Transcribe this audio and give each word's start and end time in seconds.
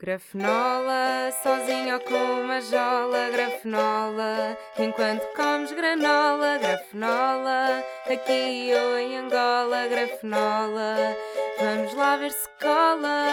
Grafenola, 0.00 1.32
sozinho 1.42 1.94
ou 1.94 2.00
com 2.02 2.42
uma 2.44 2.60
jola, 2.60 3.30
grafenola, 3.30 4.56
enquanto 4.78 5.26
comes 5.34 5.72
granola, 5.72 6.56
grafenola, 6.56 7.82
aqui 8.06 8.70
ou 8.74 8.96
em 8.96 9.16
Angola, 9.16 9.88
grafenola, 9.88 11.16
vamos 11.58 11.92
lá 11.94 12.16
ver 12.16 12.30
se 12.30 12.48
cola. 12.60 13.26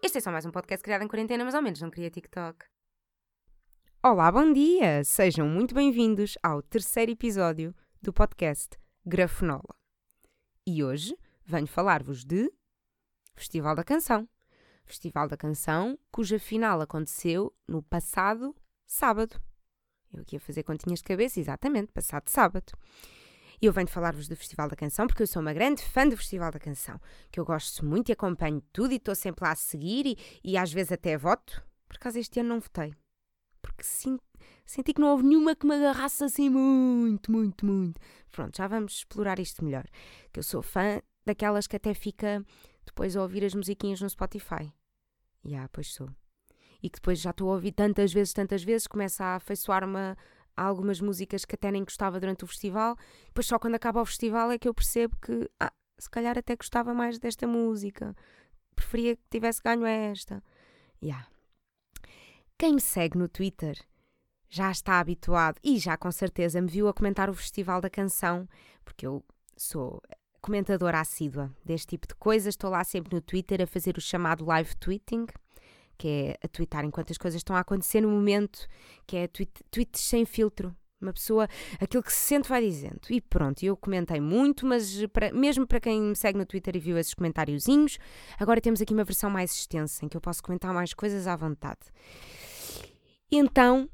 Este 0.00 0.18
é 0.18 0.20
só 0.20 0.30
mais 0.30 0.46
um 0.46 0.52
podcast 0.52 0.84
criado 0.84 1.02
em 1.02 1.08
quarentena, 1.08 1.44
mas 1.44 1.56
ao 1.56 1.62
menos 1.62 1.80
não 1.80 1.90
queria 1.90 2.08
TikTok. 2.08 2.64
Olá, 4.00 4.30
bom 4.30 4.52
dia! 4.52 5.02
Sejam 5.02 5.48
muito 5.48 5.74
bem-vindos 5.74 6.38
ao 6.40 6.62
terceiro 6.62 7.10
episódio 7.10 7.74
do 8.00 8.12
podcast 8.12 8.78
Grafenola. 9.04 9.74
E 10.64 10.84
hoje 10.84 11.18
venho 11.44 11.66
falar-vos 11.66 12.24
de 12.24 12.48
Festival 13.34 13.74
da 13.74 13.82
Canção. 13.82 14.28
Festival 14.88 15.28
da 15.28 15.36
Canção, 15.36 15.98
cuja 16.10 16.38
final 16.38 16.80
aconteceu 16.80 17.54
no 17.66 17.82
passado 17.82 18.54
sábado. 18.86 19.40
Eu 20.12 20.22
aqui 20.22 20.36
a 20.36 20.40
fazer 20.40 20.62
continhas 20.62 21.00
de 21.00 21.04
cabeça, 21.04 21.38
exatamente, 21.38 21.92
passado 21.92 22.28
sábado. 22.28 22.72
E 23.60 23.66
eu 23.66 23.72
venho 23.72 23.88
falar-vos 23.88 24.28
do 24.28 24.36
Festival 24.36 24.68
da 24.68 24.76
Canção 24.76 25.06
porque 25.06 25.22
eu 25.22 25.26
sou 25.26 25.42
uma 25.42 25.52
grande 25.52 25.82
fã 25.82 26.08
do 26.08 26.16
Festival 26.16 26.50
da 26.50 26.58
Canção, 26.58 27.00
que 27.30 27.38
eu 27.38 27.44
gosto 27.44 27.84
muito 27.84 28.08
e 28.08 28.12
acompanho 28.12 28.62
tudo 28.72 28.92
e 28.92 28.96
estou 28.96 29.14
sempre 29.14 29.44
lá 29.44 29.52
a 29.52 29.56
seguir 29.56 30.06
e, 30.06 30.16
e 30.44 30.56
às 30.56 30.72
vezes 30.72 30.92
até 30.92 31.16
voto. 31.18 31.62
Por 31.88 31.96
acaso 31.96 32.18
este 32.18 32.40
ano 32.40 32.50
não 32.50 32.60
votei, 32.60 32.94
porque 33.60 33.82
sim, 33.82 34.18
senti 34.64 34.92
que 34.92 35.00
não 35.00 35.08
houve 35.08 35.24
nenhuma 35.24 35.56
que 35.56 35.66
me 35.66 35.74
agarrasse 35.74 36.22
assim 36.22 36.48
muito, 36.48 37.32
muito, 37.32 37.66
muito. 37.66 38.00
Pronto, 38.30 38.56
já 38.56 38.68
vamos 38.68 38.98
explorar 38.98 39.38
isto 39.38 39.64
melhor. 39.64 39.86
Que 40.32 40.38
eu 40.38 40.44
sou 40.44 40.62
fã 40.62 41.00
daquelas 41.26 41.66
que 41.66 41.76
até 41.76 41.94
fica 41.94 42.44
depois 42.86 43.16
a 43.16 43.22
ouvir 43.22 43.44
as 43.44 43.54
musiquinhas 43.54 44.00
no 44.00 44.08
Spotify. 44.08 44.72
Ya, 45.48 45.52
yeah, 45.52 45.70
pois 45.72 45.94
sou. 45.94 46.08
E 46.82 46.90
que 46.90 46.96
depois 46.96 47.18
já 47.18 47.30
estou 47.30 47.50
a 47.50 47.54
ouvir 47.54 47.72
tantas 47.72 48.12
vezes, 48.12 48.32
tantas 48.32 48.62
vezes, 48.62 48.86
começa 48.86 49.24
a 49.24 49.36
afeiçoar-me 49.36 49.96
a 49.98 50.16
algumas 50.56 51.00
músicas 51.00 51.44
que 51.44 51.54
até 51.54 51.70
nem 51.70 51.84
gostava 51.84 52.20
durante 52.20 52.44
o 52.44 52.46
festival. 52.46 52.96
Depois 53.26 53.46
só 53.46 53.58
quando 53.58 53.76
acaba 53.76 54.02
o 54.02 54.06
festival 54.06 54.50
é 54.50 54.58
que 54.58 54.68
eu 54.68 54.74
percebo 54.74 55.16
que, 55.16 55.50
ah, 55.58 55.72
se 55.98 56.10
calhar 56.10 56.36
até 56.36 56.54
gostava 56.54 56.92
mais 56.92 57.18
desta 57.18 57.46
música. 57.46 58.14
Preferia 58.76 59.16
que 59.16 59.22
tivesse 59.30 59.62
ganho 59.62 59.86
esta. 59.86 60.42
Yeah. 61.02 61.26
Quem 62.58 62.74
me 62.74 62.80
segue 62.80 63.16
no 63.16 63.28
Twitter 63.28 63.78
já 64.48 64.70
está 64.70 64.98
habituado 64.98 65.58
e 65.62 65.78
já 65.78 65.96
com 65.96 66.10
certeza 66.10 66.60
me 66.60 66.68
viu 66.68 66.88
a 66.88 66.94
comentar 66.94 67.30
o 67.30 67.34
Festival 67.34 67.80
da 67.80 67.90
Canção, 67.90 68.48
porque 68.84 69.06
eu 69.06 69.24
sou 69.56 70.02
comentadora 70.40 71.00
assídua 71.00 71.50
deste 71.64 71.88
tipo 71.88 72.06
de 72.06 72.14
coisas. 72.14 72.54
Estou 72.54 72.70
lá 72.70 72.82
sempre 72.84 73.14
no 73.14 73.20
Twitter 73.20 73.62
a 73.62 73.66
fazer 73.66 73.96
o 73.96 74.00
chamado 74.00 74.44
live 74.44 74.74
tweeting, 74.76 75.26
que 75.96 76.08
é 76.08 76.38
a 76.42 76.48
twittar 76.48 76.84
enquanto 76.84 77.10
as 77.10 77.18
coisas 77.18 77.40
estão 77.40 77.56
a 77.56 77.60
acontecer 77.60 78.00
no 78.00 78.08
momento, 78.08 78.66
que 79.06 79.16
é 79.16 79.26
tweet, 79.26 79.52
tweets 79.70 80.00
sem 80.02 80.24
filtro. 80.24 80.74
Uma 81.00 81.12
pessoa, 81.12 81.46
aquilo 81.80 82.02
que 82.02 82.12
se 82.12 82.18
sente 82.18 82.48
vai 82.48 82.60
dizendo. 82.60 83.00
E 83.08 83.20
pronto, 83.20 83.62
eu 83.62 83.76
comentei 83.76 84.20
muito, 84.20 84.66
mas 84.66 85.06
para, 85.12 85.32
mesmo 85.32 85.64
para 85.64 85.78
quem 85.78 86.00
me 86.00 86.16
segue 86.16 86.36
no 86.36 86.44
Twitter 86.44 86.74
e 86.74 86.80
viu 86.80 86.98
esses 86.98 87.14
comentáriozinhos, 87.14 87.98
agora 88.36 88.60
temos 88.60 88.80
aqui 88.80 88.92
uma 88.92 89.04
versão 89.04 89.30
mais 89.30 89.52
extensa, 89.52 90.04
em 90.04 90.08
que 90.08 90.16
eu 90.16 90.20
posso 90.20 90.42
comentar 90.42 90.74
mais 90.74 90.92
coisas 90.92 91.28
à 91.28 91.36
vontade. 91.36 91.78
Então, 93.30 93.88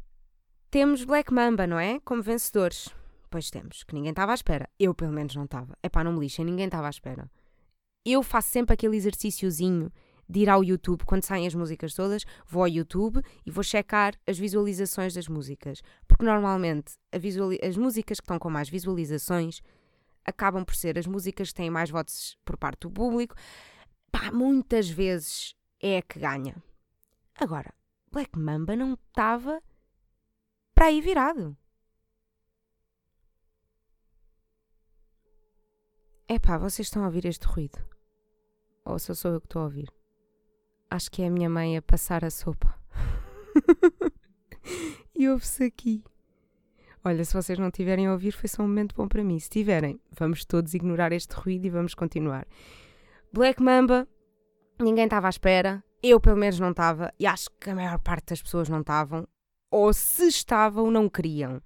temos 0.71 1.05
Black 1.05 1.33
Mamba, 1.33 1.67
não 1.67 1.79
é? 1.79 2.01
Como 2.01 2.23
vencedores. 2.23 2.89
Pois 3.35 3.51
temos, 3.51 3.83
que 3.83 3.97
ninguém 3.97 4.11
estava 4.11 4.31
à 4.31 4.35
espera. 4.37 4.71
Eu, 4.79 4.95
pelo 4.95 5.13
menos, 5.13 5.35
não 5.35 5.43
estava. 5.43 5.77
É 5.83 5.89
pá, 5.89 6.05
não 6.05 6.13
me 6.13 6.21
lixem, 6.21 6.45
ninguém 6.45 6.67
estava 6.67 6.87
à 6.87 6.91
espera. 6.91 7.29
Eu 8.05 8.23
faço 8.23 8.51
sempre 8.51 8.75
aquele 8.75 8.97
exercíciozinho 8.97 9.91
de 10.29 10.39
ir 10.39 10.49
ao 10.49 10.63
YouTube, 10.63 11.05
quando 11.05 11.25
saem 11.25 11.45
as 11.45 11.53
músicas 11.53 11.95
todas, 11.95 12.25
vou 12.47 12.63
ao 12.63 12.69
YouTube 12.69 13.21
e 13.45 13.51
vou 13.51 13.65
checar 13.65 14.15
as 14.25 14.39
visualizações 14.39 15.15
das 15.15 15.27
músicas. 15.27 15.83
Porque 16.07 16.25
normalmente 16.25 16.95
as 17.61 17.77
músicas 17.77 18.21
que 18.21 18.25
estão 18.25 18.39
com 18.39 18.49
mais 18.49 18.69
visualizações 18.69 19.61
acabam 20.25 20.65
por 20.65 20.77
ser 20.77 20.97
as 20.97 21.09
músicas 21.09 21.49
que 21.49 21.55
têm 21.55 21.71
mais 21.71 21.91
votos 21.91 22.39
por 22.45 22.57
parte 22.57 22.83
do 22.83 22.91
público. 22.93 23.35
Pá, 24.13 24.31
muitas 24.31 24.89
vezes 24.89 25.57
é 25.83 25.99
a 25.99 26.03
que 26.03 26.21
ganha. 26.21 26.55
Agora, 27.35 27.75
Black 28.13 28.39
Mamba 28.39 28.77
não 28.77 28.95
estava 28.95 29.61
para 30.73 30.87
aí 30.87 31.01
virado. 31.01 31.57
Epá, 36.35 36.59
vocês 36.59 36.89
estão 36.89 37.05
a 37.05 37.07
ouvir 37.07 37.27
este 37.27 37.47
ruído? 37.47 37.79
Ou 38.85 38.99
só 38.99 39.15
sou 39.15 39.35
eu 39.35 39.41
que 39.41 39.47
estou 39.47 39.63
a 39.63 39.67
ouvir? 39.67 39.89
Acho 40.91 41.09
que 41.09 41.23
é 41.23 41.29
a 41.29 41.31
minha 41.31 41.49
mãe 41.49 41.77
a 41.77 41.83
passar 41.83 42.25
a 42.25 42.31
sopa. 42.31 42.77
e 45.15 45.29
ouve-se 45.29 45.63
aqui. 45.63 46.03
Olha, 47.05 47.25
se 47.25 47.33
vocês 47.33 47.57
não 47.57 47.71
tiverem 47.71 48.09
a 48.09 48.13
ouvir, 48.13 48.33
foi 48.33 48.49
só 48.49 48.65
um 48.65 48.67
momento 48.67 48.97
bom 48.97 49.07
para 49.07 49.23
mim. 49.23 49.39
Se 49.39 49.49
tiverem, 49.49 50.01
vamos 50.11 50.45
todos 50.45 50.75
ignorar 50.75 51.13
este 51.13 51.33
ruído 51.37 51.67
e 51.67 51.71
vamos 51.71 51.95
continuar. 51.95 52.49
Black 53.33 53.63
Mamba, 53.63 54.09
ninguém 54.81 55.05
estava 55.05 55.29
à 55.29 55.31
espera. 55.31 55.85
Eu, 56.03 56.19
pelo 56.19 56.37
menos, 56.37 56.59
não 56.59 56.73
estava. 56.73 57.15
E 57.17 57.29
acho 57.29 57.49
que 57.61 57.71
a 57.71 57.77
maior 57.77 58.01
parte 58.01 58.31
das 58.31 58.43
pessoas 58.43 58.69
não 58.69 58.81
estavam. 58.81 59.29
Ou 59.71 59.95
se 59.95 60.27
estavam, 60.27 60.91
não 60.91 61.09
queriam. 61.09 61.63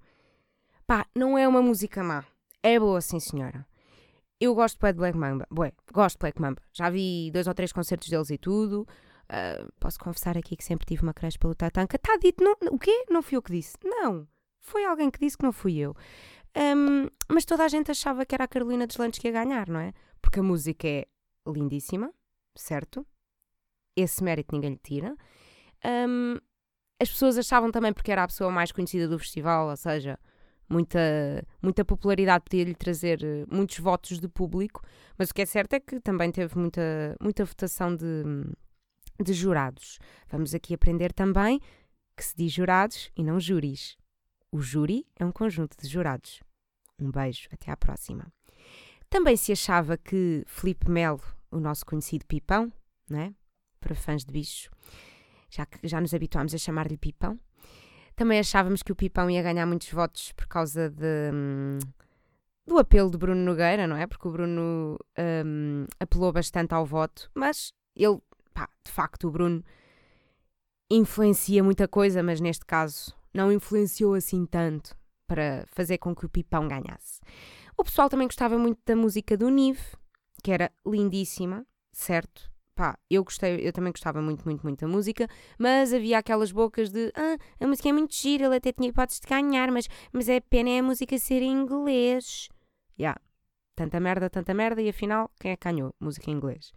Pá, 0.85 1.07
não 1.15 1.35
é 1.35 1.47
uma 1.47 1.59
música 1.59 2.03
má. 2.03 2.23
É 2.61 2.79
boa, 2.79 3.01
sim, 3.01 3.19
senhora. 3.19 3.65
Eu 4.39 4.55
gosto 4.55 4.79
de 4.79 4.93
Black 4.93 5.17
Mamba. 5.17 5.45
Bué, 5.51 5.73
gosto 5.91 6.15
de 6.15 6.19
Black 6.19 6.41
Mamba. 6.41 6.61
Já 6.71 6.89
vi 6.89 7.29
dois 7.31 7.45
ou 7.47 7.53
três 7.53 7.73
concertos 7.73 8.07
deles 8.07 8.29
e 8.29 8.37
tudo. 8.37 8.87
Uh, 9.29 9.71
posso 9.79 9.99
confessar 9.99 10.37
aqui 10.37 10.55
que 10.55 10.63
sempre 10.63 10.85
tive 10.85 11.03
uma 11.03 11.13
creche 11.13 11.37
pelo 11.37 11.53
Tatanka. 11.53 11.97
Está 11.97 12.15
dito, 12.17 12.43
não, 12.43 12.55
o 12.71 12.79
quê? 12.79 13.05
Não 13.09 13.21
fui 13.21 13.37
eu 13.37 13.41
que 13.41 13.51
disse. 13.51 13.75
Não. 13.83 14.27
Foi 14.61 14.85
alguém 14.85 15.11
que 15.11 15.19
disse 15.19 15.37
que 15.37 15.43
não 15.43 15.51
fui 15.51 15.77
eu. 15.77 15.93
Um, 16.55 17.07
mas 17.29 17.45
toda 17.45 17.63
a 17.63 17.67
gente 17.67 17.91
achava 17.91 18.25
que 18.25 18.33
era 18.33 18.45
a 18.45 18.47
Carolina 18.47 18.87
Deslandes 18.87 19.19
que 19.19 19.27
ia 19.27 19.33
ganhar, 19.33 19.67
não 19.67 19.79
é? 19.79 19.93
Porque 20.21 20.39
a 20.39 20.43
música 20.43 20.87
é 20.87 21.05
lindíssima, 21.45 22.13
certo? 22.55 23.05
Esse 23.95 24.23
mérito 24.23 24.55
ninguém 24.55 24.71
lhe 24.71 24.79
tira. 24.81 25.15
Um, 25.85 26.37
as 26.99 27.09
pessoas 27.09 27.37
achavam 27.37 27.71
também 27.71 27.93
porque 27.93 28.11
era 28.11 28.23
a 28.23 28.27
pessoa 28.27 28.49
mais 28.49 28.71
conhecida 28.71 29.07
do 29.07 29.19
festival, 29.19 29.69
ou 29.69 29.77
seja, 29.77 30.17
muita, 30.69 30.99
muita 31.61 31.83
popularidade, 31.83 32.43
podia-lhe 32.43 32.75
trazer 32.75 33.23
eh, 33.23 33.45
muitos 33.51 33.79
votos 33.79 34.19
de 34.19 34.27
público, 34.27 34.81
mas 35.17 35.29
o 35.29 35.33
que 35.33 35.41
é 35.41 35.45
certo 35.45 35.73
é 35.73 35.79
que 35.79 35.99
também 35.99 36.31
teve 36.31 36.57
muita, 36.57 37.15
muita 37.19 37.43
votação 37.43 37.95
de, 37.95 38.23
de 39.21 39.33
jurados. 39.33 39.97
Vamos 40.29 40.53
aqui 40.53 40.73
aprender 40.73 41.11
também 41.11 41.59
que 42.15 42.23
se 42.23 42.35
diz 42.35 42.51
jurados 42.51 43.11
e 43.15 43.23
não 43.23 43.39
júris. 43.39 43.97
O 44.51 44.61
júri 44.61 45.05
é 45.17 45.25
um 45.25 45.31
conjunto 45.31 45.75
de 45.81 45.87
jurados. 45.87 46.41
Um 46.99 47.11
beijo, 47.11 47.47
até 47.51 47.71
à 47.71 47.77
próxima. 47.77 48.27
Também 49.09 49.35
se 49.37 49.51
achava 49.51 49.97
que 49.97 50.43
Felipe 50.45 50.89
Melo, 50.89 51.21
o 51.49 51.59
nosso 51.59 51.85
conhecido 51.85 52.25
Pipão, 52.25 52.71
né? 53.09 53.33
para 53.79 53.95
fãs 53.95 54.23
de 54.23 54.31
bichos, 54.31 54.69
já 55.49 55.65
já 55.83 55.99
nos 55.99 56.13
habituámos 56.13 56.53
a 56.53 56.57
chamar-lhe 56.57 56.97
Pipão, 56.97 57.39
também 58.19 58.37
achávamos 58.37 58.83
que 58.83 58.91
o 58.91 58.95
Pipão 58.95 59.29
ia 59.29 59.41
ganhar 59.41 59.65
muitos 59.65 59.89
votos 59.93 60.33
por 60.33 60.45
causa 60.45 60.89
de, 60.89 61.31
hum, 61.33 61.79
do 62.67 62.77
apelo 62.77 63.09
de 63.09 63.17
Bruno 63.17 63.41
Nogueira, 63.41 63.87
não 63.87 63.95
é? 63.95 64.05
Porque 64.05 64.27
o 64.27 64.31
Bruno 64.31 64.99
hum, 65.45 65.85
apelou 65.97 66.33
bastante 66.33 66.73
ao 66.73 66.85
voto, 66.85 67.31
mas 67.33 67.71
ele, 67.95 68.19
pá, 68.53 68.67
de 68.85 68.91
facto, 68.91 69.25
o 69.25 69.31
Bruno 69.31 69.63
influencia 70.91 71.63
muita 71.63 71.87
coisa, 71.87 72.21
mas 72.21 72.41
neste 72.41 72.65
caso 72.65 73.15
não 73.33 73.53
influenciou 73.53 74.15
assim 74.15 74.45
tanto 74.45 74.97
para 75.25 75.65
fazer 75.67 75.97
com 75.97 76.13
que 76.13 76.25
o 76.25 76.29
Pipão 76.29 76.67
ganhasse. 76.67 77.21
O 77.77 77.85
pessoal 77.85 78.09
também 78.09 78.27
gostava 78.27 78.57
muito 78.57 78.81
da 78.85 78.97
música 78.97 79.37
do 79.37 79.47
Nive, 79.47 79.95
que 80.43 80.51
era 80.51 80.69
lindíssima, 80.85 81.65
certo? 81.93 82.51
Pá, 82.79 82.97
eu 83.09 83.25
gostei, 83.25 83.59
eu 83.67 83.73
também 83.73 83.91
gostava 83.91 84.21
muito, 84.21 84.45
muito, 84.45 84.63
muito 84.63 84.79
da 84.79 84.87
música, 84.87 85.27
mas 85.57 85.91
havia 85.91 86.17
aquelas 86.17 86.49
bocas 86.49 86.89
de 86.89 87.11
ah, 87.13 87.37
a 87.59 87.67
música 87.67 87.89
é 87.89 87.91
muito 87.91 88.15
gira, 88.15 88.45
ele 88.45 88.55
até 88.55 88.71
tinha 88.71 88.87
hipóteses 88.87 89.19
de 89.19 89.27
ganhar, 89.27 89.69
mas, 89.69 89.89
mas 90.13 90.29
é 90.29 90.39
pena 90.39 90.69
é 90.69 90.79
a 90.79 90.83
música 90.83 91.17
ser 91.17 91.41
em 91.41 91.51
inglês. 91.51 92.47
Já, 92.97 93.03
yeah. 93.03 93.21
tanta 93.75 93.99
merda, 93.99 94.29
tanta 94.29 94.53
merda, 94.53 94.81
e 94.81 94.87
afinal, 94.87 95.29
quem 95.41 95.51
é 95.51 95.57
que 95.57 95.69
ganhou? 95.69 95.93
Música 95.99 96.31
em 96.31 96.35
inglês. 96.35 96.71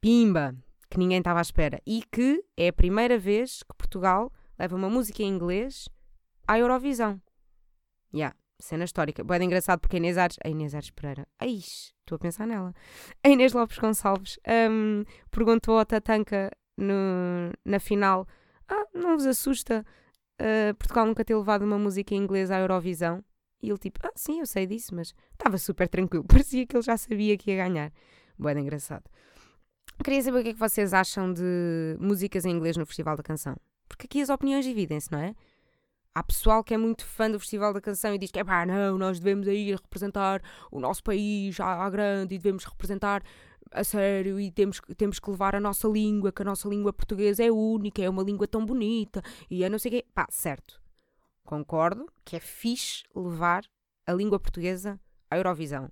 Pimba! 0.00 0.54
Que 0.88 0.96
ninguém 0.96 1.18
estava 1.18 1.40
à 1.40 1.42
espera. 1.42 1.82
E 1.84 2.04
que 2.12 2.44
é 2.56 2.68
a 2.68 2.72
primeira 2.72 3.18
vez 3.18 3.64
que 3.64 3.74
Portugal 3.76 4.30
leva 4.56 4.76
uma 4.76 4.88
música 4.88 5.24
em 5.24 5.28
inglês 5.28 5.88
à 6.46 6.56
Eurovisão. 6.56 7.20
Já. 8.12 8.18
Yeah 8.18 8.41
cena 8.62 8.84
histórica. 8.84 9.24
Boa 9.24 9.42
engraçado 9.42 9.80
porque 9.80 9.96
a 9.96 9.98
Inês 9.98 10.16
Ares, 10.16 10.36
a 10.44 10.48
Inês 10.48 10.74
Ares 10.74 10.90
Pereira, 10.90 11.26
ai, 11.38 11.56
estou 11.56 12.16
a 12.16 12.18
pensar 12.18 12.46
nela. 12.46 12.74
A 13.22 13.28
Inês 13.28 13.52
Lopes 13.52 13.78
Gonçalves 13.78 14.38
um, 14.70 15.04
perguntou 15.30 15.78
ao 15.78 15.84
Tatanka 15.84 16.50
no, 16.76 17.52
na 17.64 17.80
final: 17.80 18.26
Ah, 18.68 18.86
não 18.94 19.16
vos 19.16 19.26
assusta 19.26 19.84
uh, 20.40 20.74
Portugal 20.76 21.06
nunca 21.06 21.24
ter 21.24 21.36
levado 21.36 21.62
uma 21.62 21.78
música 21.78 22.14
em 22.14 22.18
inglês 22.18 22.50
à 22.50 22.58
Eurovisão? 22.60 23.24
E 23.62 23.68
ele 23.68 23.78
tipo, 23.78 24.00
ah, 24.02 24.12
sim, 24.16 24.40
eu 24.40 24.46
sei 24.46 24.66
disso, 24.66 24.94
mas 24.94 25.14
estava 25.32 25.56
super 25.56 25.88
tranquilo. 25.88 26.24
Parecia 26.28 26.66
que 26.66 26.76
ele 26.76 26.82
já 26.82 26.96
sabia 26.96 27.36
que 27.36 27.50
ia 27.50 27.64
ganhar. 27.64 27.92
Boa 28.38 28.58
engraçado. 28.58 29.04
queria 30.02 30.22
saber 30.22 30.40
o 30.40 30.42
que 30.42 30.48
é 30.50 30.52
que 30.52 30.58
vocês 30.58 30.92
acham 30.92 31.32
de 31.32 31.96
músicas 32.00 32.44
em 32.44 32.50
inglês 32.50 32.76
no 32.76 32.84
Festival 32.86 33.16
da 33.16 33.22
Canção. 33.22 33.56
Porque 33.88 34.06
aqui 34.06 34.20
as 34.20 34.30
opiniões 34.30 34.64
dividem-se, 34.64 35.12
não 35.12 35.20
é? 35.20 35.34
Há 36.14 36.22
pessoal 36.22 36.62
que 36.62 36.74
é 36.74 36.76
muito 36.76 37.06
fã 37.06 37.30
do 37.30 37.40
Festival 37.40 37.72
da 37.72 37.80
Canção 37.80 38.14
e 38.14 38.18
diz 38.18 38.30
que 38.30 38.38
é 38.38 38.44
pá, 38.44 38.66
não, 38.66 38.98
nós 38.98 39.18
devemos 39.18 39.46
ir 39.46 39.74
representar 39.76 40.42
o 40.70 40.78
nosso 40.78 41.02
país 41.02 41.58
à, 41.58 41.84
à 41.84 41.88
grande 41.88 42.34
e 42.34 42.38
devemos 42.38 42.64
representar 42.64 43.22
a 43.70 43.82
sério 43.82 44.38
e 44.38 44.50
temos, 44.50 44.80
temos 44.96 45.18
que 45.18 45.30
levar 45.30 45.54
a 45.54 45.60
nossa 45.60 45.88
língua, 45.88 46.30
que 46.30 46.42
a 46.42 46.44
nossa 46.44 46.68
língua 46.68 46.92
portuguesa 46.92 47.42
é 47.42 47.50
única, 47.50 48.02
é 48.02 48.10
uma 48.10 48.22
língua 48.22 48.46
tão 48.46 48.66
bonita 48.66 49.22
e 49.50 49.64
é 49.64 49.70
não 49.70 49.78
sei 49.78 49.88
o 49.88 49.94
quê. 49.94 50.06
Pá, 50.14 50.26
certo. 50.30 50.82
Concordo 51.44 52.06
que 52.24 52.36
é 52.36 52.40
fixe 52.40 53.04
levar 53.14 53.64
a 54.06 54.12
língua 54.12 54.38
portuguesa 54.38 55.00
à 55.30 55.38
Eurovisão, 55.38 55.90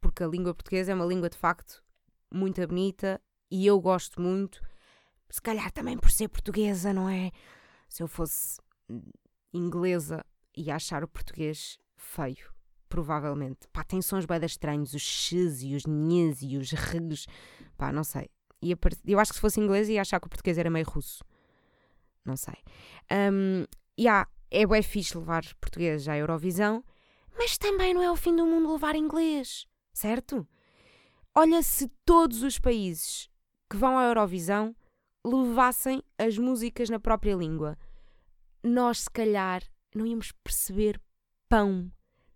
porque 0.00 0.24
a 0.24 0.26
língua 0.26 0.52
portuguesa 0.52 0.90
é 0.90 0.94
uma 0.94 1.06
língua 1.06 1.30
de 1.30 1.38
facto 1.38 1.80
muito 2.32 2.66
bonita 2.66 3.20
e 3.48 3.66
eu 3.66 3.80
gosto 3.80 4.20
muito, 4.20 4.60
se 5.28 5.40
calhar 5.40 5.70
também 5.70 5.96
por 5.96 6.10
ser 6.10 6.28
portuguesa, 6.28 6.92
não 6.92 7.08
é? 7.08 7.30
Se 7.88 8.02
eu 8.02 8.08
fosse 8.08 8.60
inglesa 9.52 10.24
ia 10.56 10.76
achar 10.76 11.02
o 11.04 11.08
português 11.08 11.78
feio, 11.96 12.52
provavelmente. 12.88 13.68
Pá, 13.72 13.84
tem 13.84 14.02
sons 14.02 14.24
bem 14.24 14.44
estranhos, 14.44 14.94
os 14.94 15.02
x 15.02 15.62
e 15.62 15.74
os 15.74 15.84
nhs 15.86 16.42
e 16.42 16.56
os 16.56 16.72
r's, 16.72 17.26
pá, 17.76 17.92
não 17.92 18.04
sei. 18.04 18.28
Ia, 18.62 18.76
eu 19.06 19.18
acho 19.18 19.32
que 19.32 19.36
se 19.36 19.40
fosse 19.40 19.60
inglês 19.60 19.88
ia 19.88 20.02
achar 20.02 20.20
que 20.20 20.26
o 20.26 20.30
português 20.30 20.58
era 20.58 20.70
meio 20.70 20.86
russo. 20.86 21.24
Não 22.24 22.36
sei. 22.36 22.56
Um, 23.10 23.64
yeah, 23.98 24.28
é 24.50 24.66
bem 24.66 24.82
fixe 24.82 25.16
levar 25.16 25.42
português 25.60 26.06
à 26.08 26.16
Eurovisão, 26.16 26.84
mas 27.36 27.56
também 27.56 27.94
não 27.94 28.02
é 28.02 28.10
o 28.10 28.16
fim 28.16 28.34
do 28.34 28.44
mundo 28.44 28.72
levar 28.72 28.94
inglês, 28.94 29.66
certo? 29.92 30.46
Olha, 31.34 31.62
se 31.62 31.88
todos 32.04 32.42
os 32.42 32.58
países 32.58 33.30
que 33.70 33.76
vão 33.76 33.96
à 33.96 34.04
Eurovisão 34.04 34.74
levassem 35.24 36.02
as 36.18 36.36
músicas 36.36 36.90
na 36.90 36.98
própria 36.98 37.34
língua, 37.34 37.78
nós 38.62 39.00
se 39.00 39.10
calhar 39.10 39.62
não 39.94 40.06
íamos 40.06 40.32
perceber 40.44 41.00
pão 41.48 41.90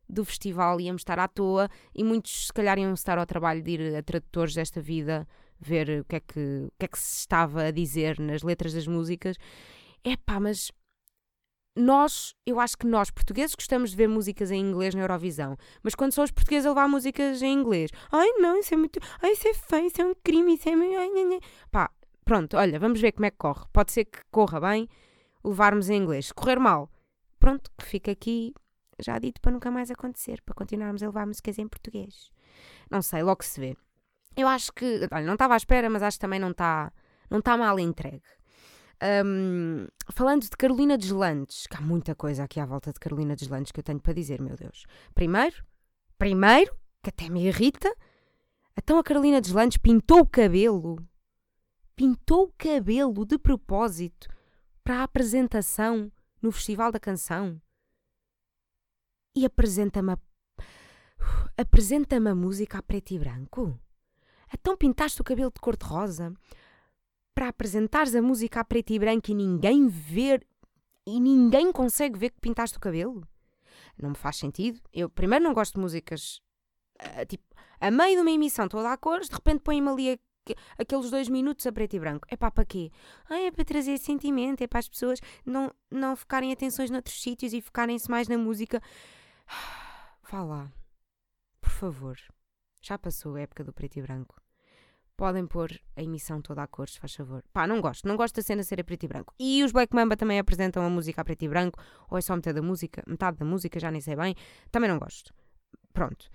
do 0.09 0.25
festival, 0.25 0.81
íamos 0.81 1.01
estar 1.01 1.19
à 1.19 1.29
toa 1.29 1.69
e 1.95 2.05
muitos 2.05 2.47
se 2.47 2.53
calhar 2.53 2.79
iam 2.79 2.93
estar 2.93 3.19
ao 3.19 3.27
trabalho 3.27 3.63
de 3.63 3.71
ir 3.71 3.97
a 3.97 4.03
tradutores 4.03 4.55
desta 4.55 4.81
vida 4.81 5.27
ver 5.59 6.01
o 6.01 6.05
que 6.05 6.17
é 6.17 6.21
que, 6.21 6.67
o 6.67 6.73
que, 6.79 6.85
é 6.85 6.89
que 6.89 6.99
se 6.99 7.21
estava 7.21 7.65
a 7.65 7.71
dizer 7.71 8.21
nas 8.21 8.43
letras 8.43 8.75
das 8.75 8.87
músicas. 8.87 9.37
É 10.05 10.17
pá, 10.17 10.39
mas 10.39 10.71
nós, 11.77 12.35
eu 12.47 12.61
acho 12.61 12.77
que 12.77 12.87
nós, 12.87 13.11
portugueses, 13.11 13.55
gostamos 13.55 13.91
de 13.91 13.97
ver 13.97 14.09
músicas 14.09 14.51
em 14.51 14.61
inglês 14.61 14.95
na 14.95 15.03
Eurovisão. 15.03 15.57
Mas 15.83 15.95
quando 15.95 16.13
são 16.13 16.23
os 16.23 16.31
portugueses 16.31 16.67
a 16.67 16.71
levar 16.71 16.89
músicas 16.89 17.43
em 17.43 17.53
inglês, 17.53 17.91
ai 18.13 18.29
não, 18.39 18.59
isso 18.59 18.75
é 18.75 18.77
muito. 18.77 19.01
Ai, 19.23 19.33
isso 19.33 19.49
é 19.49 19.55
feio, 19.55 19.87
isso 19.87 20.03
é 20.03 20.05
um 20.05 20.15
crime, 20.23 20.55
isso 20.55 20.69
é. 20.69 21.41
Pá, 21.71 21.91
pronto, 22.25 22.57
olha, 22.57 22.79
vamos 22.79 23.01
ver 23.01 23.13
como 23.13 23.27
é 23.27 23.31
que 23.31 23.39
corre. 23.39 23.65
Pode 23.73 23.93
ser 23.93 24.05
que 24.05 24.19
corra 24.31 24.61
bem 24.61 24.89
levarmos 25.45 25.89
em 25.91 25.97
inglês. 25.97 26.27
Se 26.27 26.35
correr 26.35 26.59
mal, 26.59 26.91
pronto, 27.39 27.71
fica 27.81 28.11
aqui 28.11 28.55
já 29.01 29.19
dito 29.19 29.41
para 29.41 29.53
nunca 29.53 29.71
mais 29.71 29.91
acontecer, 29.91 30.41
para 30.43 30.55
continuarmos 30.55 31.03
a 31.03 31.07
levar 31.07 31.27
músicas 31.27 31.59
em 31.59 31.67
português. 31.67 32.31
Não 32.91 33.03
sei, 33.03 33.23
logo 33.23 33.43
se 33.45 33.59
vê. 33.61 33.77
Eu 34.37 34.49
acho 34.49 34.73
que, 34.73 35.09
olha, 35.13 35.27
não 35.27 35.35
estava 35.35 35.55
à 35.55 35.57
espera, 35.57 35.89
mas 35.91 36.03
acho 36.03 36.17
que 36.17 36.21
também 36.21 36.41
não 36.41 36.51
está 36.51 36.93
não 37.31 37.41
tá 37.41 37.57
mal 37.57 37.79
entregue. 37.79 38.23
Um, 39.25 39.87
falando 40.13 40.43
de 40.43 40.51
Carolina 40.51 40.97
Deslandes, 40.97 41.67
que 41.67 41.77
há 41.77 41.81
muita 41.81 42.15
coisa 42.15 42.45
aqui 42.45 42.61
à 42.61 42.67
volta 42.67 42.93
de 42.93 43.01
Carolina 43.01 43.35
Deslandes 43.35 43.73
que 43.73 43.81
eu 43.81 43.85
tenho 43.85 44.01
para 44.01 44.13
dizer, 44.13 44.41
meu 44.41 44.57
Deus. 44.57 44.87
Primeiro, 45.15 45.65
primeiro, 46.19 46.75
que 47.03 47.11
até 47.11 47.29
me 47.29 47.47
irrita, 47.47 47.93
então 48.79 48.99
a 48.99 49.05
Carolina 49.05 49.41
Deslandes 49.41 49.79
pintou 49.79 50.21
o 50.21 50.27
cabelo. 50.27 50.97
Pintou 51.97 52.45
o 52.45 52.53
cabelo 52.57 53.25
de 53.25 53.39
propósito 53.39 54.29
para 54.85 55.01
a 55.01 55.03
apresentação 55.05 56.13
no 56.43 56.53
Festival 56.53 56.93
da 56.93 57.01
Canção. 57.01 57.61
E 59.35 59.47
apresenta-me 59.47 60.13
a... 60.13 60.19
apresenta-me 61.57 62.29
a 62.29 62.35
música 62.35 62.79
a 62.79 62.83
preto 62.83 63.13
e 63.13 63.19
branco. 63.19 63.81
Então 64.53 64.77
pintaste 64.77 65.21
o 65.21 65.25
cabelo 65.25 65.51
de 65.51 65.61
cor-de-rosa 65.61 66.33
para 67.35 67.49
apresentares 67.49 68.15
a 68.15 68.23
música 68.23 68.61
a 68.61 68.65
preto 68.65 68.93
e 68.93 68.99
branco 68.99 69.31
e 69.31 69.35
ninguém 69.35 69.89
ver 69.89 70.47
e 71.07 71.19
ninguém 71.19 71.73
consegue 71.73 72.19
ver 72.19 72.31
que 72.31 72.41
pintaste 72.41 72.77
o 72.77 72.81
cabelo? 72.81 73.27
Não 73.99 74.11
me 74.11 74.17
faz 74.17 74.37
sentido. 74.37 74.81
Eu 74.93 75.09
primeiro 75.09 75.45
não 75.45 75.53
gosto 75.53 75.75
de 75.75 75.81
músicas 75.81 76.41
uh, 77.01 77.27
tipo, 77.27 77.45
a 77.81 77.91
meio 77.91 78.17
de 78.17 78.21
uma 78.21 78.31
emissão 78.31 78.69
toda 78.69 78.93
a 78.93 78.97
cores, 78.97 79.29
de 79.29 79.35
repente 79.35 79.61
põe-me 79.61 79.89
ali 79.89 80.21
aqueles 80.79 81.11
dois 81.11 81.29
minutos 81.29 81.67
a 81.67 81.73
preto 81.73 81.95
e 81.95 82.01
branco. 82.01 82.27
É 82.31 82.37
pá, 82.37 82.51
para 82.51 82.65
quê? 82.65 82.91
Ah, 83.29 83.39
é 83.39 83.51
para 83.51 83.65
trazer 83.65 83.99
sentimento, 83.99 84.63
é 84.63 84.67
para 84.67 84.79
as 84.79 84.89
pessoas 84.89 85.21
não, 85.45 85.73
não 85.91 86.15
focarem 86.15 86.53
atenções 86.53 86.91
noutros 86.91 87.21
sítios 87.21 87.53
e 87.53 87.61
focarem-se 87.61 88.11
mais 88.11 88.29
na 88.29 88.37
música. 88.37 88.81
Vá 90.31 90.43
lá, 90.43 90.73
por 91.61 91.71
favor. 91.71 92.19
Já 92.83 92.99
passou 92.99 93.37
a 93.37 93.41
época 93.41 93.65
do 93.65 93.73
preto 93.73 93.99
e 93.99 94.03
branco. 94.03 94.37
Podem 95.17 95.47
pôr 95.47 95.71
a 95.97 96.03
emissão 96.03 96.43
toda 96.43 96.63
a 96.63 96.67
cores, 96.67 96.97
faz 96.97 97.15
favor. 97.15 97.45
Pá, 97.53 97.67
não 97.67 97.81
gosto. 97.81 98.07
Não 98.09 98.17
gosto 98.17 98.35
da 98.37 98.43
cena 98.43 98.65
ser 98.65 98.81
a 98.81 98.85
preto 98.85 99.05
e 99.05 99.09
branco. 99.09 99.33
E 99.39 99.63
os 99.63 99.71
Black 99.71 99.95
Mamba 99.95 100.17
também 100.17 100.41
apresentam 100.41 100.85
a 100.85 100.91
música 100.91 101.21
a 101.21 101.25
preto 101.25 101.45
e 101.45 101.49
branco, 101.49 101.81
ou 102.11 102.19
é 102.19 102.21
só 102.21 102.35
metade 102.35 102.57
da 102.57 102.63
música, 102.63 103.03
metade 103.07 103.39
da 103.39 103.45
música, 103.45 103.79
já 103.79 103.91
nem 103.91 104.01
sei 104.01 104.17
bem. 104.17 104.35
Também 104.73 104.91
não 104.91 104.99
gosto. 104.99 105.33
Pronto. 105.93 106.29